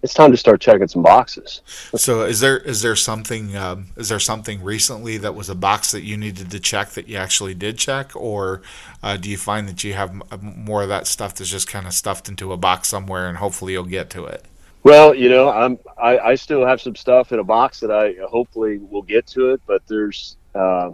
it's 0.03 0.13
time 0.13 0.31
to 0.31 0.37
start 0.37 0.61
checking 0.61 0.87
some 0.87 1.01
boxes. 1.01 1.61
so 1.67 2.21
is 2.23 2.39
there 2.39 2.57
is 2.57 2.81
there 2.81 2.95
something 2.95 3.55
um, 3.55 3.87
is 3.95 4.09
there 4.09 4.19
something 4.19 4.63
recently 4.63 5.17
that 5.17 5.33
was 5.33 5.49
a 5.49 5.55
box 5.55 5.91
that 5.91 6.03
you 6.03 6.15
needed 6.17 6.51
to 6.51 6.59
check 6.59 6.89
that 6.91 7.07
you 7.07 7.17
actually 7.17 7.53
did 7.53 7.77
check, 7.77 8.15
or 8.15 8.61
uh, 9.01 9.17
do 9.17 9.29
you 9.29 9.37
find 9.37 9.67
that 9.67 9.83
you 9.83 9.93
have 9.93 10.13
more 10.41 10.83
of 10.83 10.89
that 10.89 11.07
stuff 11.07 11.35
that's 11.35 11.49
just 11.49 11.67
kind 11.67 11.87
of 11.87 11.93
stuffed 11.93 12.29
into 12.29 12.53
a 12.53 12.57
box 12.57 12.87
somewhere 12.87 13.27
and 13.27 13.37
hopefully 13.37 13.73
you'll 13.73 13.83
get 13.83 14.09
to 14.11 14.25
it? 14.25 14.45
Well, 14.83 15.13
you 15.13 15.29
know, 15.29 15.49
I'm 15.49 15.79
I, 16.01 16.19
I 16.19 16.35
still 16.35 16.65
have 16.65 16.79
some 16.79 16.95
stuff 16.95 17.31
in 17.31 17.39
a 17.39 17.43
box 17.43 17.79
that 17.79 17.91
I 17.91 18.15
hopefully 18.27 18.77
will 18.77 19.01
get 19.01 19.25
to 19.27 19.51
it, 19.51 19.61
but 19.65 19.81
there's 19.87 20.37
uh, 20.53 20.91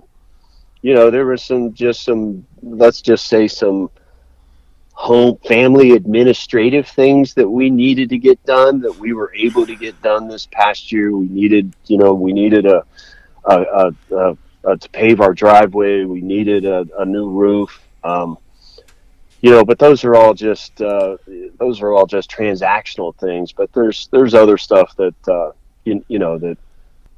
you 0.82 0.94
know 0.94 1.12
there 1.12 1.26
was 1.26 1.44
some 1.44 1.74
just 1.74 2.04
some 2.04 2.46
let's 2.62 3.02
just 3.02 3.28
say 3.28 3.48
some 3.48 3.90
home 4.94 5.38
family 5.48 5.92
administrative 5.92 6.88
things 6.88 7.34
that 7.34 7.50
we 7.50 7.70
needed 7.70 8.10
to 8.10 8.18
get 8.18 8.44
done 8.46 8.80
that 8.80 8.96
we 8.98 9.14
were 9.14 9.34
able 9.36 9.66
to 9.66 9.76
get 9.76 10.00
done 10.02 10.28
this 10.28 10.48
past 10.52 10.92
year. 10.92 11.16
We 11.16 11.28
needed, 11.28 11.74
you 11.88 11.98
know, 11.98 12.14
we 12.14 12.32
needed 12.32 12.66
a, 12.66 12.86
a, 13.46 13.94
a, 14.12 14.38
a 14.66 14.78
to 14.78 14.90
pave 14.90 15.20
our 15.20 15.34
driveway. 15.34 16.04
We 16.04 16.22
needed 16.22 16.66
a, 16.66 17.06
new 17.06 17.30
roof. 17.30 17.82
Um, 18.04 18.38
you 19.42 19.50
know, 19.50 19.66
but 19.66 19.78
those 19.78 20.06
are 20.06 20.16
all 20.16 20.34
just 20.34 20.82
uh, 20.82 21.18
those 21.60 21.82
are 21.82 21.92
all 21.92 22.06
just 22.06 22.32
transactional 22.32 23.14
things. 23.18 23.52
But 23.52 23.74
there's 23.74 24.08
there's 24.08 24.34
other 24.34 24.58
stuff 24.58 24.96
that 24.96 25.28
uh, 25.28 25.52
you, 25.84 26.06
you 26.08 26.18
know 26.18 26.38
that 26.38 26.58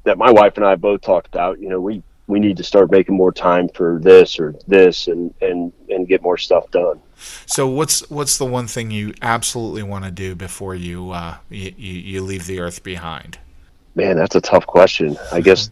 that 0.02 0.18
my 0.18 0.32
wife 0.32 0.56
and 0.56 0.66
I 0.66 0.74
both 0.74 1.02
talked 1.02 1.28
about. 1.28 1.60
You 1.60 1.68
know, 1.68 1.80
we 1.80 2.02
we 2.26 2.40
need 2.40 2.56
to 2.56 2.64
start 2.64 2.90
making 2.90 3.14
more 3.14 3.30
time 3.30 3.68
for 3.68 4.00
this 4.02 4.40
or 4.40 4.56
this 4.66 5.06
and 5.06 5.32
and 5.40 5.72
and 5.88 6.08
get 6.08 6.20
more 6.20 6.36
stuff 6.36 6.68
done. 6.72 7.00
So 7.46 7.66
what's 7.66 8.08
what's 8.10 8.38
the 8.38 8.44
one 8.44 8.66
thing 8.66 8.90
you 8.90 9.14
absolutely 9.22 9.82
want 9.82 10.04
to 10.04 10.10
do 10.10 10.34
before 10.34 10.74
you 10.74 11.10
uh, 11.10 11.36
you, 11.48 11.72
you 11.76 12.22
leave 12.22 12.46
the 12.46 12.60
earth 12.60 12.82
behind? 12.82 13.38
Man, 13.94 14.16
that's 14.16 14.34
a 14.34 14.40
tough 14.40 14.66
question. 14.66 15.16
I 15.32 15.40
guess 15.40 15.70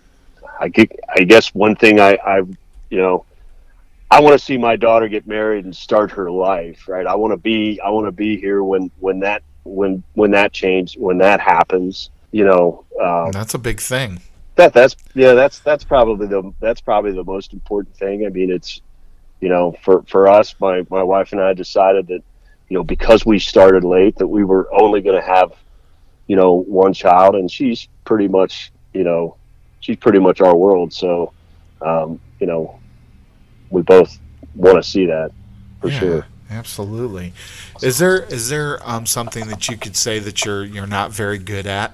I 0.60 0.68
get, 0.68 0.98
I 1.08 1.24
guess 1.24 1.54
one 1.54 1.76
thing 1.76 2.00
I 2.00 2.18
I 2.24 2.38
you 2.90 2.98
know 2.98 3.24
I 4.10 4.20
want 4.20 4.38
to 4.38 4.44
see 4.44 4.56
my 4.56 4.76
daughter 4.76 5.08
get 5.08 5.26
married 5.26 5.64
and 5.64 5.76
start 5.76 6.10
her 6.12 6.30
life, 6.30 6.88
right? 6.88 7.06
I 7.06 7.14
want 7.14 7.32
to 7.32 7.36
be 7.36 7.80
I 7.80 7.90
want 7.90 8.06
to 8.06 8.12
be 8.12 8.38
here 8.38 8.62
when 8.62 8.90
when 8.98 9.20
that 9.20 9.42
when 9.64 10.02
when 10.14 10.30
that 10.32 10.52
change 10.52 10.96
when 10.96 11.18
that 11.18 11.40
happens, 11.40 12.10
you 12.32 12.44
know. 12.44 12.84
Um, 13.00 13.30
that's 13.32 13.54
a 13.54 13.58
big 13.58 13.80
thing 13.80 14.20
that 14.58 14.72
that's 14.72 14.96
yeah 15.14 15.34
that's 15.34 15.60
that's 15.60 15.84
probably 15.84 16.26
the 16.26 16.52
that's 16.60 16.80
probably 16.80 17.12
the 17.12 17.24
most 17.24 17.52
important 17.52 17.96
thing. 17.96 18.26
I 18.26 18.28
mean, 18.28 18.50
it's 18.50 18.82
you 19.40 19.48
know 19.48 19.74
for 19.82 20.02
for 20.02 20.28
us, 20.28 20.54
my 20.60 20.84
my 20.90 21.02
wife 21.02 21.32
and 21.32 21.40
I 21.40 21.52
decided 21.52 22.06
that 22.08 22.22
you 22.68 22.76
know 22.76 22.84
because 22.84 23.24
we 23.24 23.38
started 23.38 23.84
late 23.84 24.16
that 24.16 24.26
we 24.26 24.44
were 24.44 24.68
only 24.72 25.00
going 25.00 25.20
to 25.20 25.26
have 25.26 25.52
you 26.26 26.36
know 26.36 26.54
one 26.54 26.92
child, 26.92 27.34
and 27.34 27.50
she's 27.50 27.88
pretty 28.04 28.28
much 28.28 28.72
you 28.92 29.04
know 29.04 29.36
she's 29.80 29.96
pretty 29.96 30.18
much 30.18 30.40
our 30.40 30.56
world. 30.56 30.92
So 30.92 31.32
um, 31.80 32.20
you 32.40 32.46
know 32.46 32.78
we 33.70 33.82
both 33.82 34.18
want 34.54 34.82
to 34.82 34.88
see 34.88 35.06
that 35.06 35.30
for 35.80 35.88
yeah. 35.88 35.98
sure. 35.98 36.26
Absolutely. 36.50 37.34
Is 37.82 37.98
there 37.98 38.22
is 38.24 38.48
there 38.48 38.78
um, 38.88 39.04
something 39.04 39.48
that 39.48 39.68
you 39.68 39.76
could 39.76 39.96
say 39.96 40.18
that 40.18 40.44
you're 40.44 40.64
you're 40.64 40.86
not 40.86 41.12
very 41.12 41.38
good 41.38 41.66
at? 41.66 41.92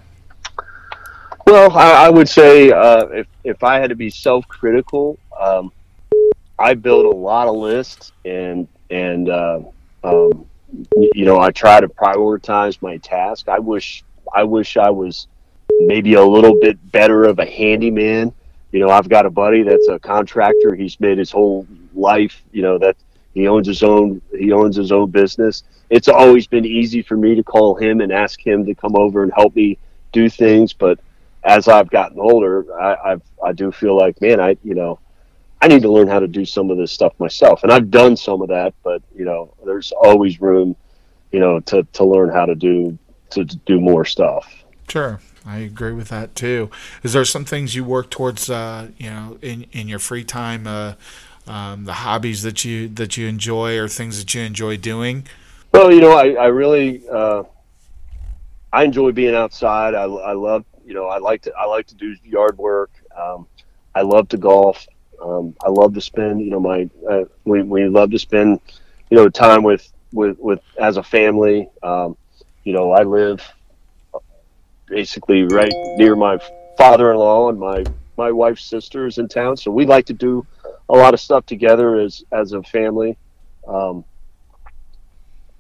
Well, 1.47 1.77
I, 1.77 2.07
I 2.07 2.11
would 2.11 2.29
say 2.29 2.71
uh, 2.71 3.07
if 3.07 3.27
if 3.43 3.65
I 3.65 3.79
had 3.79 3.91
to 3.91 3.97
be 3.97 4.11
self-critical, 4.11 5.19
um, 5.39 5.73
I 6.59 6.75
build 6.75 7.07
a 7.07 7.17
lot 7.17 7.49
of 7.49 7.57
lists 7.57 8.12
and 8.25 8.69
and 8.90 9.29
uh, 9.29 9.61
um, 10.03 10.47
you 11.14 11.25
know 11.25 11.40
I 11.40 11.51
try 11.51 11.81
to 11.81 11.88
prioritize 11.88 12.81
my 12.81 12.97
task. 12.99 13.49
I 13.49 13.59
wish 13.59 14.05
I 14.35 14.45
wish 14.45 14.77
I 14.77 14.90
was 14.90 15.29
maybe 15.81 16.14
a 16.14 16.25
little 16.25 16.59
bit 16.61 16.93
better 16.93 17.25
of 17.25 17.38
a 17.38 17.47
handyman. 17.47 18.33
You 18.73 18.81
know, 18.81 18.90
I've 18.90 19.09
got 19.09 19.27
a 19.27 19.31
buddy 19.31 19.62
that's 19.62 19.88
a 19.88 19.99
contractor. 19.99 20.75
He's 20.75 20.99
made 20.99 21.19
his 21.19 21.31
whole 21.31 21.67
life. 21.95 22.43
You 22.53 22.62
know 22.62 22.79
that 22.79 22.97
he 23.33 23.49
owns 23.49 23.67
his 23.67 23.83
own 23.83 24.21
he 24.37 24.53
owns 24.53 24.77
his 24.77 24.93
own 24.93 25.11
business. 25.11 25.64
It's 25.90 26.09
always 26.09 26.47
been 26.47 26.64
easy 26.64 27.03
for 27.03 27.17
me 27.17 27.35
to 27.35 27.43
call 27.43 27.75
him 27.75 28.01
and 28.01 28.12
ask 28.12 28.45
him 28.45 28.64
to 28.67 28.75
come 28.75 28.97
over 28.97 29.23
and 29.23 29.33
help 29.35 29.55
me 29.55 29.79
do 30.12 30.29
things, 30.31 30.73
but 30.73 30.99
as 31.43 31.69
I've 31.69 31.90
gotten 31.90 32.19
older, 32.19 32.64
I, 32.81 33.12
I've 33.12 33.23
I 33.45 33.53
do 33.53 33.71
feel 33.71 33.97
like, 33.97 34.21
man, 34.21 34.40
I 34.40 34.57
you 34.64 34.75
know, 34.75 34.99
I 35.64 35.66
need 35.66 35.81
to 35.81 35.90
learn 35.90 36.09
how 36.09 36.18
to 36.18 36.29
do 36.29 36.44
some 36.44 36.70
of 36.70 36.77
this 36.77 36.92
stuff 36.92 37.18
myself, 37.18 37.62
and 37.62 37.72
I've 37.72 37.90
done 37.90 38.18
some 38.18 38.42
of 38.42 38.48
that, 38.48 38.74
but 38.83 39.00
you 39.16 39.24
know, 39.24 39.55
there's 39.64 39.92
always 39.92 40.38
room, 40.38 40.77
you 41.33 41.40
know, 41.40 41.59
to 41.61 41.85
to 41.94 42.05
learn 42.05 42.29
how 42.29 42.44
to 42.44 42.55
do 42.55 42.98
to, 43.31 43.46
to 43.46 43.57
do 43.64 43.81
more 43.81 44.05
stuff. 44.05 44.46
Sure. 44.90 45.20
I 45.46 45.59
agree 45.59 45.92
with 45.92 46.09
that 46.09 46.35
too. 46.35 46.70
Is 47.03 47.14
there 47.14 47.24
some 47.24 47.46
things 47.46 47.74
you 47.74 47.83
work 47.83 48.11
towards, 48.11 48.50
uh, 48.50 48.88
you 48.98 49.09
know, 49.09 49.38
in 49.40 49.64
in 49.72 49.88
your 49.88 49.98
free 49.98 50.22
time, 50.22 50.66
uh, 50.66 50.96
um, 51.46 51.87
the 51.87 51.94
hobbies 51.94 52.42
that 52.42 52.66
you 52.66 52.87
that 52.88 53.16
you 53.16 53.27
enjoy, 53.27 53.79
or 53.79 53.88
things 53.88 54.18
that 54.18 54.35
you 54.35 54.42
enjoy 54.42 54.77
doing? 54.77 55.27
Well, 55.72 55.90
you 55.90 56.03
know, 56.03 56.12
I 56.12 56.33
I 56.33 56.46
really 56.48 57.09
uh, 57.09 57.44
I 58.70 58.85
enjoy 58.85 59.12
being 59.12 59.35
outside. 59.35 59.94
I, 59.94 60.03
I 60.03 60.33
love 60.33 60.66
you 60.85 60.92
know, 60.92 61.07
I 61.07 61.16
like 61.16 61.40
to 61.42 61.55
I 61.59 61.64
like 61.64 61.87
to 61.87 61.94
do 61.94 62.14
yard 62.22 62.59
work. 62.59 62.90
Um, 63.18 63.46
I 63.94 64.03
love 64.03 64.29
to 64.29 64.37
golf. 64.37 64.87
Um, 65.25 65.55
I 65.65 65.71
love 65.71 65.95
to 65.95 66.01
spend, 66.01 66.41
you 66.41 66.51
know, 66.51 66.61
my 66.61 66.89
uh, 67.11 67.25
we 67.45 67.63
we 67.63 67.89
love 67.89 68.11
to 68.11 68.19
spend, 68.19 68.61
you 69.11 69.17
know, 69.17 69.29
time 69.29 69.63
with 69.63 69.91
with 70.13 70.39
with 70.39 70.61
as 70.79 70.99
a 70.99 71.03
family. 71.03 71.69
Um, 71.83 72.17
you 72.65 72.73
know, 72.73 72.93
I 72.93 73.03
live 73.03 73.43
basically 74.87 75.45
right 75.45 75.73
near 75.97 76.15
my 76.15 76.39
father-in-law 76.77 77.49
and 77.49 77.59
my 77.59 77.85
my 78.17 78.31
wife's 78.31 78.65
sister 78.65 79.07
is 79.07 79.19
in 79.19 79.29
town, 79.29 79.57
so 79.57 79.71
we 79.71 79.87
like 79.87 80.07
to 80.07 80.13
do 80.13 80.47
a 80.89 80.95
lot 80.95 81.15
of 81.15 81.21
stuff 81.21 81.47
together 81.47 81.97
as 81.97 82.23
as 82.31 82.53
a 82.53 82.63
family. 82.63 83.17
Um, 83.67 84.05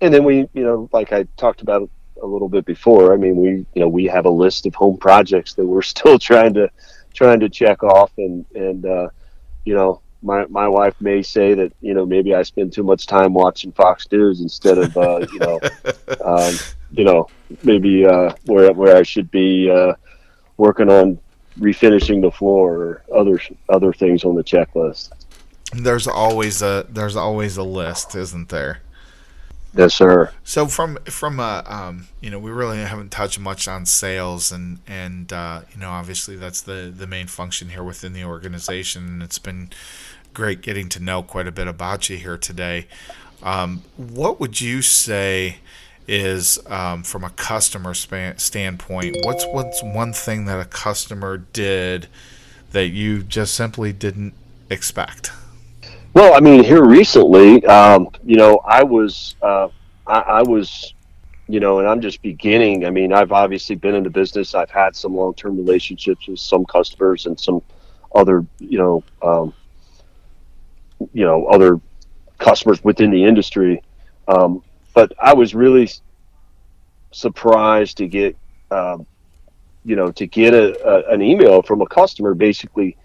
and 0.02 0.12
then 0.12 0.24
we, 0.24 0.48
you 0.52 0.64
know, 0.64 0.90
like 0.92 1.12
I 1.12 1.24
talked 1.38 1.62
about 1.62 1.88
a 2.22 2.26
little 2.26 2.48
bit 2.48 2.66
before. 2.66 3.14
I 3.14 3.16
mean, 3.16 3.36
we 3.36 3.48
you 3.48 3.80
know 3.80 3.88
we 3.88 4.04
have 4.06 4.26
a 4.26 4.30
list 4.30 4.66
of 4.66 4.74
home 4.74 4.98
projects 4.98 5.54
that 5.54 5.64
we're 5.64 5.82
still 5.94 6.18
trying 6.18 6.52
to 6.54 6.70
trying 7.14 7.40
to 7.40 7.48
check 7.48 7.82
off, 7.82 8.12
and 8.18 8.44
and 8.54 8.84
uh, 8.84 9.08
you 9.64 9.74
know 9.74 10.00
my 10.22 10.46
my 10.46 10.66
wife 10.66 10.94
may 11.00 11.22
say 11.22 11.54
that 11.54 11.72
you 11.80 11.94
know 11.94 12.06
maybe 12.06 12.34
I 12.34 12.42
spend 12.42 12.72
too 12.72 12.82
much 12.82 13.06
time 13.06 13.34
watching 13.34 13.72
Fox 13.72 14.10
News 14.10 14.40
instead 14.40 14.78
of 14.78 14.96
uh, 14.96 15.26
you 15.32 15.38
know 15.38 15.60
um, 16.24 16.54
you 16.92 17.04
know 17.04 17.28
maybe 17.62 18.06
uh, 18.06 18.32
where 18.46 18.72
where 18.72 18.96
I 18.96 19.02
should 19.02 19.30
be 19.30 19.70
uh, 19.70 19.94
working 20.56 20.90
on 20.90 21.18
refinishing 21.58 22.22
the 22.22 22.30
floor 22.30 22.74
or 22.74 23.04
other 23.14 23.40
other 23.68 23.92
things 23.92 24.24
on 24.24 24.34
the 24.34 24.42
checklist. 24.42 25.10
There's 25.72 26.06
always 26.06 26.62
a 26.62 26.86
there's 26.88 27.16
always 27.16 27.56
a 27.56 27.62
list, 27.62 28.14
isn't 28.14 28.48
there? 28.48 28.80
Yes, 29.76 29.94
sir. 29.94 30.30
So 30.44 30.66
from 30.68 30.98
from 31.04 31.40
uh, 31.40 31.62
um, 31.66 32.06
you 32.20 32.30
know, 32.30 32.38
we 32.38 32.50
really 32.50 32.78
haven't 32.78 33.10
touched 33.10 33.40
much 33.40 33.66
on 33.66 33.86
sales, 33.86 34.52
and 34.52 34.78
and 34.86 35.32
uh, 35.32 35.62
you 35.72 35.80
know, 35.80 35.90
obviously 35.90 36.36
that's 36.36 36.60
the 36.60 36.92
the 36.96 37.06
main 37.08 37.26
function 37.26 37.70
here 37.70 37.82
within 37.82 38.12
the 38.12 38.24
organization. 38.24 39.04
And 39.06 39.22
it's 39.22 39.38
been 39.38 39.70
great 40.32 40.62
getting 40.62 40.88
to 40.90 41.00
know 41.00 41.22
quite 41.22 41.48
a 41.48 41.52
bit 41.52 41.66
about 41.66 42.08
you 42.08 42.16
here 42.16 42.38
today. 42.38 42.86
Um, 43.42 43.82
what 43.96 44.38
would 44.38 44.60
you 44.60 44.80
say 44.80 45.58
is 46.06 46.58
um, 46.66 47.02
from 47.02 47.24
a 47.24 47.30
customer 47.30 47.94
span- 47.94 48.38
standpoint? 48.38 49.16
What's 49.24 49.44
what's 49.46 49.82
one 49.82 50.12
thing 50.12 50.44
that 50.44 50.60
a 50.60 50.64
customer 50.66 51.38
did 51.38 52.06
that 52.70 52.88
you 52.88 53.24
just 53.24 53.54
simply 53.54 53.92
didn't 53.92 54.34
expect? 54.70 55.32
Well, 56.14 56.32
I 56.32 56.38
mean, 56.38 56.62
here 56.62 56.84
recently, 56.84 57.66
um, 57.66 58.08
you 58.22 58.36
know, 58.36 58.60
I 58.64 58.84
was, 58.84 59.34
uh, 59.42 59.66
I, 60.06 60.20
I, 60.20 60.42
was, 60.42 60.94
you 61.48 61.58
know, 61.58 61.80
and 61.80 61.88
I'm 61.88 62.00
just 62.00 62.22
beginning. 62.22 62.86
I 62.86 62.90
mean, 62.90 63.12
I've 63.12 63.32
obviously 63.32 63.74
been 63.74 63.96
in 63.96 64.04
the 64.04 64.10
business. 64.10 64.54
I've 64.54 64.70
had 64.70 64.94
some 64.94 65.16
long-term 65.16 65.56
relationships 65.56 66.28
with 66.28 66.38
some 66.38 66.66
customers 66.66 67.26
and 67.26 67.38
some 67.38 67.62
other, 68.14 68.46
you 68.60 68.78
know, 68.78 69.02
um, 69.22 69.52
you 71.12 71.24
know, 71.24 71.46
other 71.46 71.80
customers 72.38 72.84
within 72.84 73.10
the 73.10 73.24
industry. 73.24 73.82
Um, 74.28 74.62
but 74.94 75.12
I 75.20 75.34
was 75.34 75.52
really 75.52 75.90
surprised 77.10 77.96
to 77.96 78.06
get, 78.06 78.36
um, 78.70 79.04
you 79.84 79.96
know, 79.96 80.12
to 80.12 80.28
get 80.28 80.54
a, 80.54 80.80
a, 80.88 81.12
an 81.12 81.22
email 81.22 81.60
from 81.60 81.80
a 81.80 81.86
customer 81.86 82.34
basically 82.34 82.96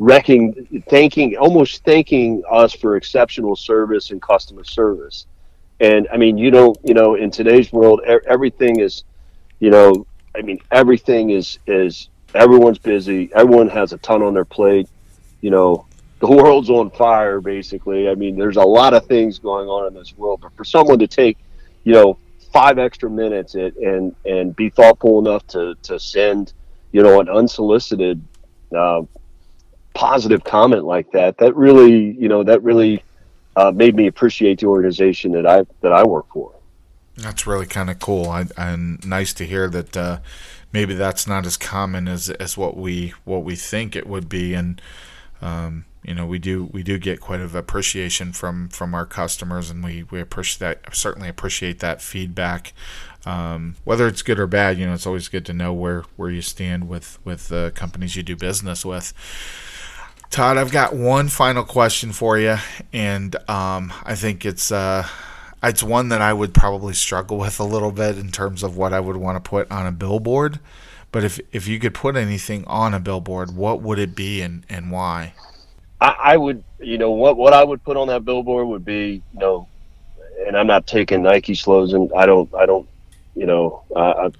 wrecking, 0.00 0.82
thanking, 0.88 1.36
almost 1.36 1.84
thanking 1.84 2.42
us 2.50 2.72
for 2.72 2.96
exceptional 2.96 3.54
service 3.54 4.10
and 4.10 4.20
customer 4.20 4.64
service. 4.64 5.26
And 5.78 6.08
I 6.10 6.16
mean, 6.16 6.38
you 6.38 6.50
don't, 6.50 6.76
you 6.82 6.94
know, 6.94 7.14
in 7.14 7.30
today's 7.30 7.70
world, 7.70 8.00
everything 8.26 8.80
is, 8.80 9.04
you 9.60 9.70
know, 9.70 10.06
I 10.34 10.40
mean, 10.40 10.58
everything 10.72 11.30
is 11.30 11.58
is 11.66 12.08
everyone's 12.34 12.78
busy. 12.78 13.30
Everyone 13.34 13.68
has 13.68 13.92
a 13.92 13.98
ton 13.98 14.22
on 14.22 14.32
their 14.32 14.44
plate. 14.44 14.88
You 15.42 15.50
know, 15.50 15.86
the 16.20 16.30
world's 16.30 16.70
on 16.70 16.90
fire, 16.90 17.40
basically. 17.42 18.08
I 18.08 18.14
mean, 18.14 18.38
there's 18.38 18.56
a 18.56 18.62
lot 18.62 18.94
of 18.94 19.04
things 19.06 19.38
going 19.38 19.68
on 19.68 19.86
in 19.86 19.94
this 19.94 20.16
world, 20.16 20.40
but 20.40 20.56
for 20.56 20.64
someone 20.64 20.98
to 20.98 21.06
take, 21.06 21.36
you 21.84 21.92
know, 21.92 22.16
five 22.54 22.78
extra 22.78 23.10
minutes 23.10 23.54
and 23.54 23.76
and, 23.76 24.16
and 24.24 24.56
be 24.56 24.70
thoughtful 24.70 25.18
enough 25.18 25.46
to 25.48 25.74
to 25.82 26.00
send, 26.00 26.54
you 26.92 27.02
know, 27.02 27.20
an 27.20 27.28
unsolicited 27.28 28.22
uh, 28.74 29.02
positive 29.94 30.44
comment 30.44 30.84
like 30.84 31.10
that, 31.12 31.38
that 31.38 31.54
really, 31.56 32.12
you 32.12 32.28
know, 32.28 32.42
that 32.44 32.62
really 32.62 33.02
uh, 33.56 33.70
made 33.70 33.94
me 33.94 34.06
appreciate 34.06 34.60
the 34.60 34.66
organization 34.66 35.32
that 35.32 35.46
I 35.46 35.64
that 35.80 35.92
I 35.92 36.04
work 36.04 36.26
for. 36.32 36.54
That's 37.16 37.46
really 37.46 37.66
kind 37.66 37.90
of 37.90 37.98
cool, 37.98 38.28
I, 38.28 38.46
and 38.56 39.04
nice 39.06 39.32
to 39.34 39.46
hear 39.46 39.68
that. 39.68 39.96
Uh, 39.96 40.18
maybe 40.72 40.94
that's 40.94 41.26
not 41.26 41.46
as 41.46 41.56
common 41.56 42.08
as 42.08 42.30
as 42.30 42.56
what 42.56 42.76
we 42.76 43.14
what 43.24 43.44
we 43.44 43.56
think 43.56 43.94
it 43.94 44.06
would 44.06 44.28
be, 44.28 44.54
and 44.54 44.80
um, 45.42 45.84
you 46.02 46.14
know 46.14 46.26
we 46.26 46.38
do 46.38 46.70
we 46.72 46.82
do 46.82 46.98
get 46.98 47.20
quite 47.20 47.40
of 47.40 47.54
appreciation 47.54 48.32
from 48.32 48.68
from 48.68 48.94
our 48.94 49.06
customers, 49.06 49.70
and 49.70 49.84
we 49.84 50.04
we 50.10 50.20
appreciate 50.20 50.60
that 50.60 50.96
certainly 50.96 51.28
appreciate 51.28 51.80
that 51.80 52.00
feedback. 52.00 52.72
Um, 53.26 53.76
whether 53.84 54.06
it's 54.06 54.22
good 54.22 54.38
or 54.38 54.46
bad, 54.46 54.78
you 54.78 54.86
know, 54.86 54.94
it's 54.94 55.06
always 55.06 55.28
good 55.28 55.44
to 55.46 55.52
know 55.52 55.72
where 55.72 56.04
where 56.16 56.30
you 56.30 56.42
stand 56.42 56.88
with 56.88 57.18
with 57.24 57.48
the 57.48 57.72
companies 57.74 58.16
you 58.16 58.22
do 58.22 58.36
business 58.36 58.84
with. 58.84 59.12
Todd, 60.30 60.58
I've 60.58 60.70
got 60.70 60.94
one 60.94 61.28
final 61.28 61.64
question 61.64 62.12
for 62.12 62.38
you, 62.38 62.56
and 62.92 63.34
um, 63.50 63.92
I 64.04 64.14
think 64.14 64.46
it's 64.46 64.70
uh, 64.70 65.06
it's 65.60 65.82
one 65.82 66.08
that 66.10 66.22
I 66.22 66.32
would 66.32 66.54
probably 66.54 66.94
struggle 66.94 67.36
with 67.36 67.58
a 67.58 67.64
little 67.64 67.90
bit 67.90 68.16
in 68.16 68.30
terms 68.30 68.62
of 68.62 68.76
what 68.76 68.92
I 68.92 69.00
would 69.00 69.16
want 69.16 69.42
to 69.42 69.48
put 69.48 69.68
on 69.72 69.86
a 69.86 69.92
billboard. 69.92 70.60
But 71.10 71.24
if 71.24 71.40
if 71.50 71.66
you 71.66 71.80
could 71.80 71.94
put 71.94 72.16
anything 72.16 72.64
on 72.68 72.94
a 72.94 73.00
billboard, 73.00 73.56
what 73.56 73.82
would 73.82 73.98
it 73.98 74.14
be 74.14 74.40
and, 74.40 74.64
and 74.68 74.92
why? 74.92 75.34
I, 76.00 76.16
I 76.22 76.36
would, 76.36 76.62
you 76.78 76.96
know, 76.96 77.10
what 77.10 77.36
what 77.36 77.52
I 77.52 77.64
would 77.64 77.82
put 77.82 77.96
on 77.96 78.06
that 78.06 78.24
billboard 78.24 78.68
would 78.68 78.84
be, 78.84 79.22
you 79.34 79.40
know, 79.40 79.66
and 80.46 80.56
I'm 80.56 80.68
not 80.68 80.86
taking 80.86 81.24
Nike 81.24 81.56
slogan. 81.56 82.08
I 82.16 82.26
don't, 82.26 82.54
I 82.54 82.66
don't, 82.66 82.88
you 83.34 83.46
know, 83.46 83.82
uh, 83.96 84.30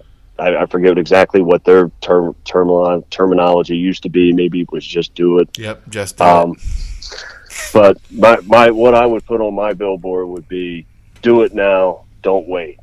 I, 0.41 0.63
I 0.63 0.67
forget 0.67 0.99
exactly 0.99 1.43
what 1.43 1.65
their 1.65 1.91
term, 2.01 2.35
term 2.45 3.03
terminology 3.11 3.77
used 3.77 4.03
to 4.05 4.09
be. 4.09 4.33
Maybe 4.33 4.63
it 4.63 4.73
was 4.73 4.87
just 4.87 5.15
do 5.15 5.39
it. 5.39 5.57
Yep, 5.59 5.89
just 5.91 6.17
do 6.17 6.25
um, 6.25 6.53
it. 6.53 7.25
But 7.73 7.99
my, 8.11 8.39
my 8.47 8.71
what 8.71 8.95
I 8.95 9.07
would 9.07 9.25
put 9.27 9.41
on 9.41 9.55
my 9.55 9.73
billboard 9.75 10.29
would 10.29 10.49
be 10.49 10.87
do 11.23 11.43
it 11.43 11.55
now, 11.55 12.05
don't 12.23 12.49
wait. 12.49 12.79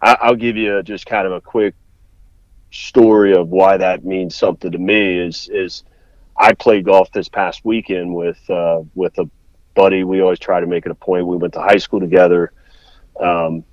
I, 0.00 0.28
will 0.28 0.36
give 0.36 0.56
you 0.56 0.82
just 0.82 1.06
kind 1.06 1.26
of 1.26 1.32
a 1.32 1.40
quick 1.40 1.74
story 2.72 3.34
of 3.34 3.48
why 3.48 3.76
that 3.76 4.04
means 4.04 4.34
something 4.34 4.70
to 4.72 4.78
me. 4.78 5.18
Is 5.18 5.48
is 5.52 5.84
I 6.36 6.52
played 6.52 6.84
golf 6.84 7.10
this 7.12 7.28
past 7.28 7.64
weekend 7.64 8.14
with 8.14 8.38
uh, 8.50 8.82
with 8.94 9.18
a 9.18 9.28
buddy. 9.74 10.04
We 10.04 10.20
always 10.20 10.38
try 10.38 10.60
to 10.60 10.66
make 10.66 10.86
it 10.86 10.92
a 10.92 10.96
point. 10.96 11.26
We 11.26 11.36
went 11.36 11.54
to 11.54 11.60
high 11.60 11.78
school 11.78 12.00
together. 12.00 12.52
Um, 13.18 13.64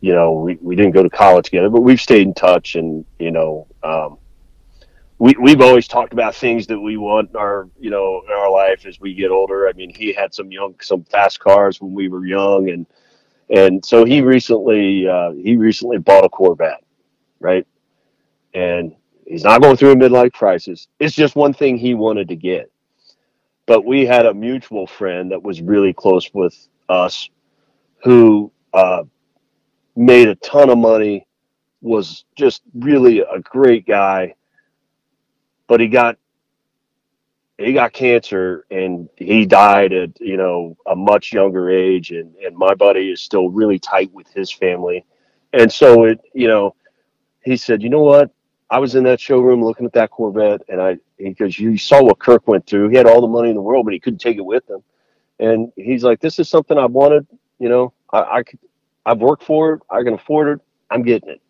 you 0.00 0.14
know, 0.14 0.32
we, 0.32 0.58
we 0.60 0.76
didn't 0.76 0.92
go 0.92 1.02
to 1.02 1.10
college 1.10 1.46
together, 1.46 1.68
but 1.68 1.82
we've 1.82 2.00
stayed 2.00 2.26
in 2.26 2.34
touch 2.34 2.74
and, 2.74 3.04
you 3.18 3.30
know, 3.30 3.66
um, 3.82 4.18
we, 5.18 5.34
we've 5.38 5.60
always 5.60 5.86
talked 5.86 6.14
about 6.14 6.34
things 6.34 6.66
that 6.68 6.80
we 6.80 6.96
want 6.96 7.36
our, 7.36 7.68
you 7.78 7.90
know, 7.90 8.22
in 8.26 8.32
our 8.32 8.50
life 8.50 8.86
as 8.86 8.98
we 8.98 9.14
get 9.14 9.30
older. 9.30 9.68
I 9.68 9.72
mean, 9.74 9.92
he 9.94 10.12
had 10.14 10.34
some 10.34 10.50
young, 10.50 10.74
some 10.80 11.04
fast 11.04 11.40
cars 11.40 11.80
when 11.80 11.92
we 11.92 12.08
were 12.08 12.24
young 12.24 12.70
and, 12.70 12.86
and 13.50 13.84
so 13.84 14.04
he 14.04 14.22
recently, 14.22 15.06
uh, 15.08 15.32
he 15.32 15.56
recently 15.56 15.98
bought 15.98 16.24
a 16.24 16.28
Corvette, 16.28 16.82
right? 17.40 17.66
And 18.54 18.94
he's 19.26 19.44
not 19.44 19.60
going 19.60 19.76
through 19.76 19.92
a 19.92 19.96
midlife 19.96 20.32
crisis. 20.32 20.88
It's 20.98 21.14
just 21.14 21.36
one 21.36 21.52
thing 21.52 21.76
he 21.76 21.94
wanted 21.94 22.28
to 22.28 22.36
get. 22.36 22.70
But 23.66 23.84
we 23.84 24.06
had 24.06 24.26
a 24.26 24.34
mutual 24.34 24.86
friend 24.86 25.30
that 25.32 25.42
was 25.42 25.60
really 25.60 25.92
close 25.92 26.32
with 26.32 26.56
us 26.88 27.28
who, 28.02 28.50
uh, 28.72 29.02
made 30.00 30.28
a 30.28 30.34
ton 30.36 30.70
of 30.70 30.78
money, 30.78 31.26
was 31.82 32.24
just 32.34 32.62
really 32.74 33.20
a 33.20 33.38
great 33.40 33.86
guy, 33.86 34.34
but 35.68 35.80
he 35.80 35.88
got 35.88 36.16
he 37.58 37.74
got 37.74 37.92
cancer 37.92 38.64
and 38.70 39.10
he 39.16 39.44
died 39.44 39.92
at 39.92 40.18
you 40.20 40.38
know 40.38 40.76
a 40.86 40.96
much 40.96 41.32
younger 41.32 41.70
age. 41.70 42.10
And 42.12 42.34
and 42.36 42.56
my 42.56 42.74
buddy 42.74 43.10
is 43.10 43.20
still 43.20 43.50
really 43.50 43.78
tight 43.78 44.10
with 44.12 44.28
his 44.32 44.50
family. 44.50 45.04
And 45.52 45.70
so 45.70 46.04
it 46.04 46.20
you 46.32 46.48
know 46.48 46.74
he 47.44 47.56
said 47.56 47.82
you 47.82 47.90
know 47.90 48.02
what? 48.02 48.30
I 48.70 48.78
was 48.78 48.94
in 48.94 49.04
that 49.04 49.20
showroom 49.20 49.62
looking 49.62 49.84
at 49.84 49.92
that 49.94 50.10
corvette 50.10 50.62
and 50.68 50.80
i 50.80 50.96
because 51.18 51.58
you 51.58 51.76
saw 51.76 52.02
what 52.02 52.18
kirk 52.18 52.46
went 52.48 52.66
through. 52.66 52.88
He 52.88 52.96
had 52.96 53.06
all 53.06 53.20
the 53.20 53.28
money 53.28 53.50
in 53.50 53.54
the 53.56 53.62
world 53.62 53.84
but 53.84 53.92
he 53.92 54.00
couldn't 54.00 54.20
take 54.20 54.38
it 54.38 54.44
with 54.44 54.68
him. 54.68 54.82
And 55.38 55.72
he's 55.76 56.04
like 56.04 56.20
this 56.20 56.38
is 56.38 56.48
something 56.48 56.78
i 56.78 56.86
wanted 56.86 57.26
you 57.58 57.68
know 57.68 57.92
i, 58.12 58.38
I 58.38 58.42
could 58.42 58.58
I've 59.06 59.18
worked 59.18 59.42
for 59.42 59.74
it. 59.74 59.82
I 59.90 60.02
can 60.02 60.14
afford 60.14 60.48
it. 60.48 60.64
I'm 60.90 61.02
getting 61.02 61.30
it. 61.30 61.40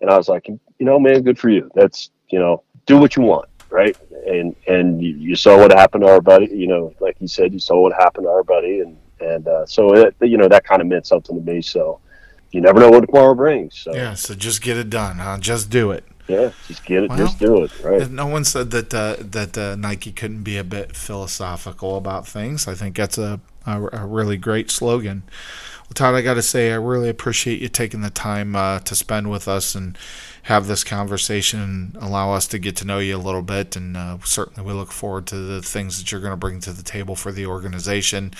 And 0.00 0.10
I 0.10 0.16
was 0.16 0.28
like, 0.28 0.48
you 0.48 0.58
know, 0.78 0.98
man, 0.98 1.22
good 1.22 1.38
for 1.38 1.50
you. 1.50 1.70
That's, 1.74 2.10
you 2.30 2.38
know, 2.38 2.62
do 2.86 2.98
what 2.98 3.16
you 3.16 3.22
want. 3.22 3.48
Right. 3.68 3.96
And, 4.26 4.56
and 4.66 5.02
you, 5.02 5.14
you 5.14 5.36
saw 5.36 5.56
what 5.56 5.72
happened 5.72 6.04
to 6.04 6.10
our 6.10 6.20
buddy, 6.20 6.46
you 6.46 6.66
know, 6.66 6.94
like 7.00 7.16
you 7.20 7.28
said, 7.28 7.52
you 7.52 7.60
saw 7.60 7.80
what 7.80 7.92
happened 7.92 8.24
to 8.24 8.30
our 8.30 8.42
buddy. 8.42 8.80
And, 8.80 8.96
and, 9.20 9.46
uh, 9.46 9.66
so 9.66 9.94
it, 9.94 10.14
you 10.20 10.36
know, 10.38 10.48
that 10.48 10.64
kind 10.64 10.80
of 10.80 10.88
meant 10.88 11.06
something 11.06 11.36
to 11.36 11.52
me. 11.52 11.62
So 11.62 12.00
you 12.50 12.60
never 12.60 12.80
know 12.80 12.90
what 12.90 13.06
tomorrow 13.06 13.34
brings. 13.34 13.78
So 13.78 13.94
yeah. 13.94 14.14
So 14.14 14.34
just 14.34 14.62
get 14.62 14.76
it 14.76 14.90
done, 14.90 15.18
huh? 15.18 15.38
Just 15.38 15.70
do 15.70 15.92
it. 15.92 16.04
Yeah, 16.26 16.52
just 16.68 16.84
get 16.84 17.02
it. 17.02 17.08
Well, 17.10 17.18
just 17.18 17.38
do 17.40 17.64
it. 17.64 17.72
Right. 17.82 18.08
No 18.08 18.26
one 18.26 18.44
said 18.44 18.70
that 18.70 18.94
uh, 18.94 19.16
that 19.18 19.58
uh, 19.58 19.74
Nike 19.74 20.12
couldn't 20.12 20.44
be 20.44 20.56
a 20.58 20.64
bit 20.64 20.94
philosophical 20.94 21.96
about 21.96 22.26
things. 22.26 22.68
I 22.68 22.74
think 22.74 22.96
that's 22.96 23.18
a, 23.18 23.40
a, 23.66 23.88
a 23.92 24.06
really 24.06 24.36
great 24.36 24.70
slogan. 24.70 25.24
Todd, 25.94 26.14
I 26.14 26.22
got 26.22 26.34
to 26.34 26.42
say, 26.42 26.70
I 26.70 26.76
really 26.76 27.08
appreciate 27.08 27.60
you 27.60 27.68
taking 27.68 28.00
the 28.00 28.10
time 28.10 28.54
uh, 28.54 28.78
to 28.80 28.94
spend 28.94 29.28
with 29.28 29.48
us 29.48 29.74
and 29.74 29.98
have 30.44 30.68
this 30.68 30.84
conversation 30.84 31.60
and 31.60 31.96
allow 31.96 32.32
us 32.32 32.46
to 32.48 32.58
get 32.58 32.76
to 32.76 32.86
know 32.86 33.00
you 33.00 33.16
a 33.16 33.18
little 33.18 33.42
bit. 33.42 33.74
And 33.74 33.96
uh, 33.96 34.18
certainly, 34.24 34.66
we 34.66 34.72
look 34.72 34.92
forward 34.92 35.26
to 35.28 35.36
the 35.36 35.60
things 35.60 35.98
that 35.98 36.12
you're 36.12 36.20
going 36.20 36.32
to 36.32 36.36
bring 36.36 36.60
to 36.60 36.72
the 36.72 36.84
table 36.84 37.16
for 37.16 37.32
the 37.32 37.44
organization. 37.46 38.32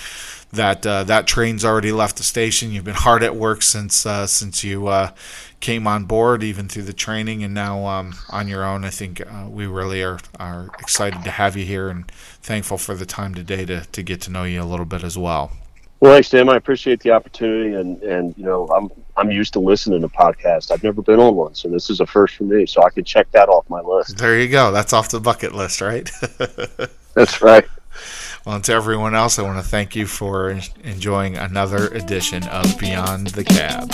That 0.53 0.85
uh, 0.87 1.03
that 1.03 1.27
train's 1.27 1.65
already 1.65 1.91
left 1.91 2.17
the 2.17 2.23
station. 2.23 2.71
You've 2.71 2.85
been 2.85 2.95
hard 2.95 3.21
at 3.21 3.35
work 3.35 3.61
since 3.61 4.05
uh, 4.05 4.27
since 4.27 4.63
you 4.63 4.87
uh, 4.87 5.11
came 5.59 5.87
on 5.87 6.05
board, 6.05 6.43
even 6.43 6.69
through 6.69 6.83
the 6.83 6.93
training, 6.93 7.43
and 7.43 7.53
now 7.53 7.85
um, 7.85 8.15
on 8.29 8.47
your 8.47 8.63
own. 8.63 8.85
I 8.85 8.89
think 8.89 9.21
uh, 9.21 9.47
we 9.49 9.67
really 9.67 10.01
are 10.03 10.19
are 10.39 10.69
excited 10.79 11.23
to 11.25 11.31
have 11.31 11.57
you 11.57 11.65
here 11.65 11.89
and 11.89 12.09
thankful 12.41 12.77
for 12.77 12.95
the 12.95 13.05
time 13.05 13.35
today 13.35 13.65
to 13.65 13.81
to 13.85 14.03
get 14.03 14.21
to 14.21 14.31
know 14.31 14.45
you 14.45 14.61
a 14.61 14.63
little 14.63 14.85
bit 14.85 15.03
as 15.03 15.17
well. 15.17 15.51
Well, 16.01 16.13
thanks, 16.13 16.29
Tim. 16.29 16.49
I 16.49 16.55
appreciate 16.55 16.99
the 17.01 17.11
opportunity, 17.11 17.75
and 17.75 18.01
and 18.01 18.35
you 18.35 18.43
know, 18.43 18.67
I'm 18.69 18.89
I'm 19.17 19.29
used 19.29 19.53
to 19.53 19.59
listening 19.59 20.01
to 20.01 20.07
podcasts. 20.09 20.71
I've 20.71 20.83
never 20.83 21.03
been 21.03 21.19
on 21.19 21.35
one, 21.35 21.53
so 21.53 21.69
this 21.69 21.91
is 21.91 21.99
a 21.99 22.07
first 22.07 22.35
for 22.35 22.43
me. 22.43 22.65
So 22.65 22.83
I 22.83 22.89
can 22.89 23.03
check 23.03 23.29
that 23.31 23.49
off 23.49 23.69
my 23.69 23.81
list. 23.81 24.17
There 24.17 24.39
you 24.39 24.49
go. 24.49 24.71
That's 24.71 24.93
off 24.93 25.09
the 25.09 25.19
bucket 25.19 25.53
list, 25.53 25.79
right? 25.79 26.09
That's 27.13 27.41
right. 27.43 27.65
Well, 28.45 28.55
and 28.55 28.63
to 28.63 28.73
everyone 28.73 29.13
else, 29.13 29.37
I 29.37 29.43
want 29.43 29.63
to 29.63 29.69
thank 29.69 29.95
you 29.95 30.07
for 30.07 30.59
enjoying 30.83 31.37
another 31.37 31.89
edition 31.89 32.47
of 32.47 32.79
Beyond 32.79 33.27
the 33.27 33.43
Cab. 33.43 33.91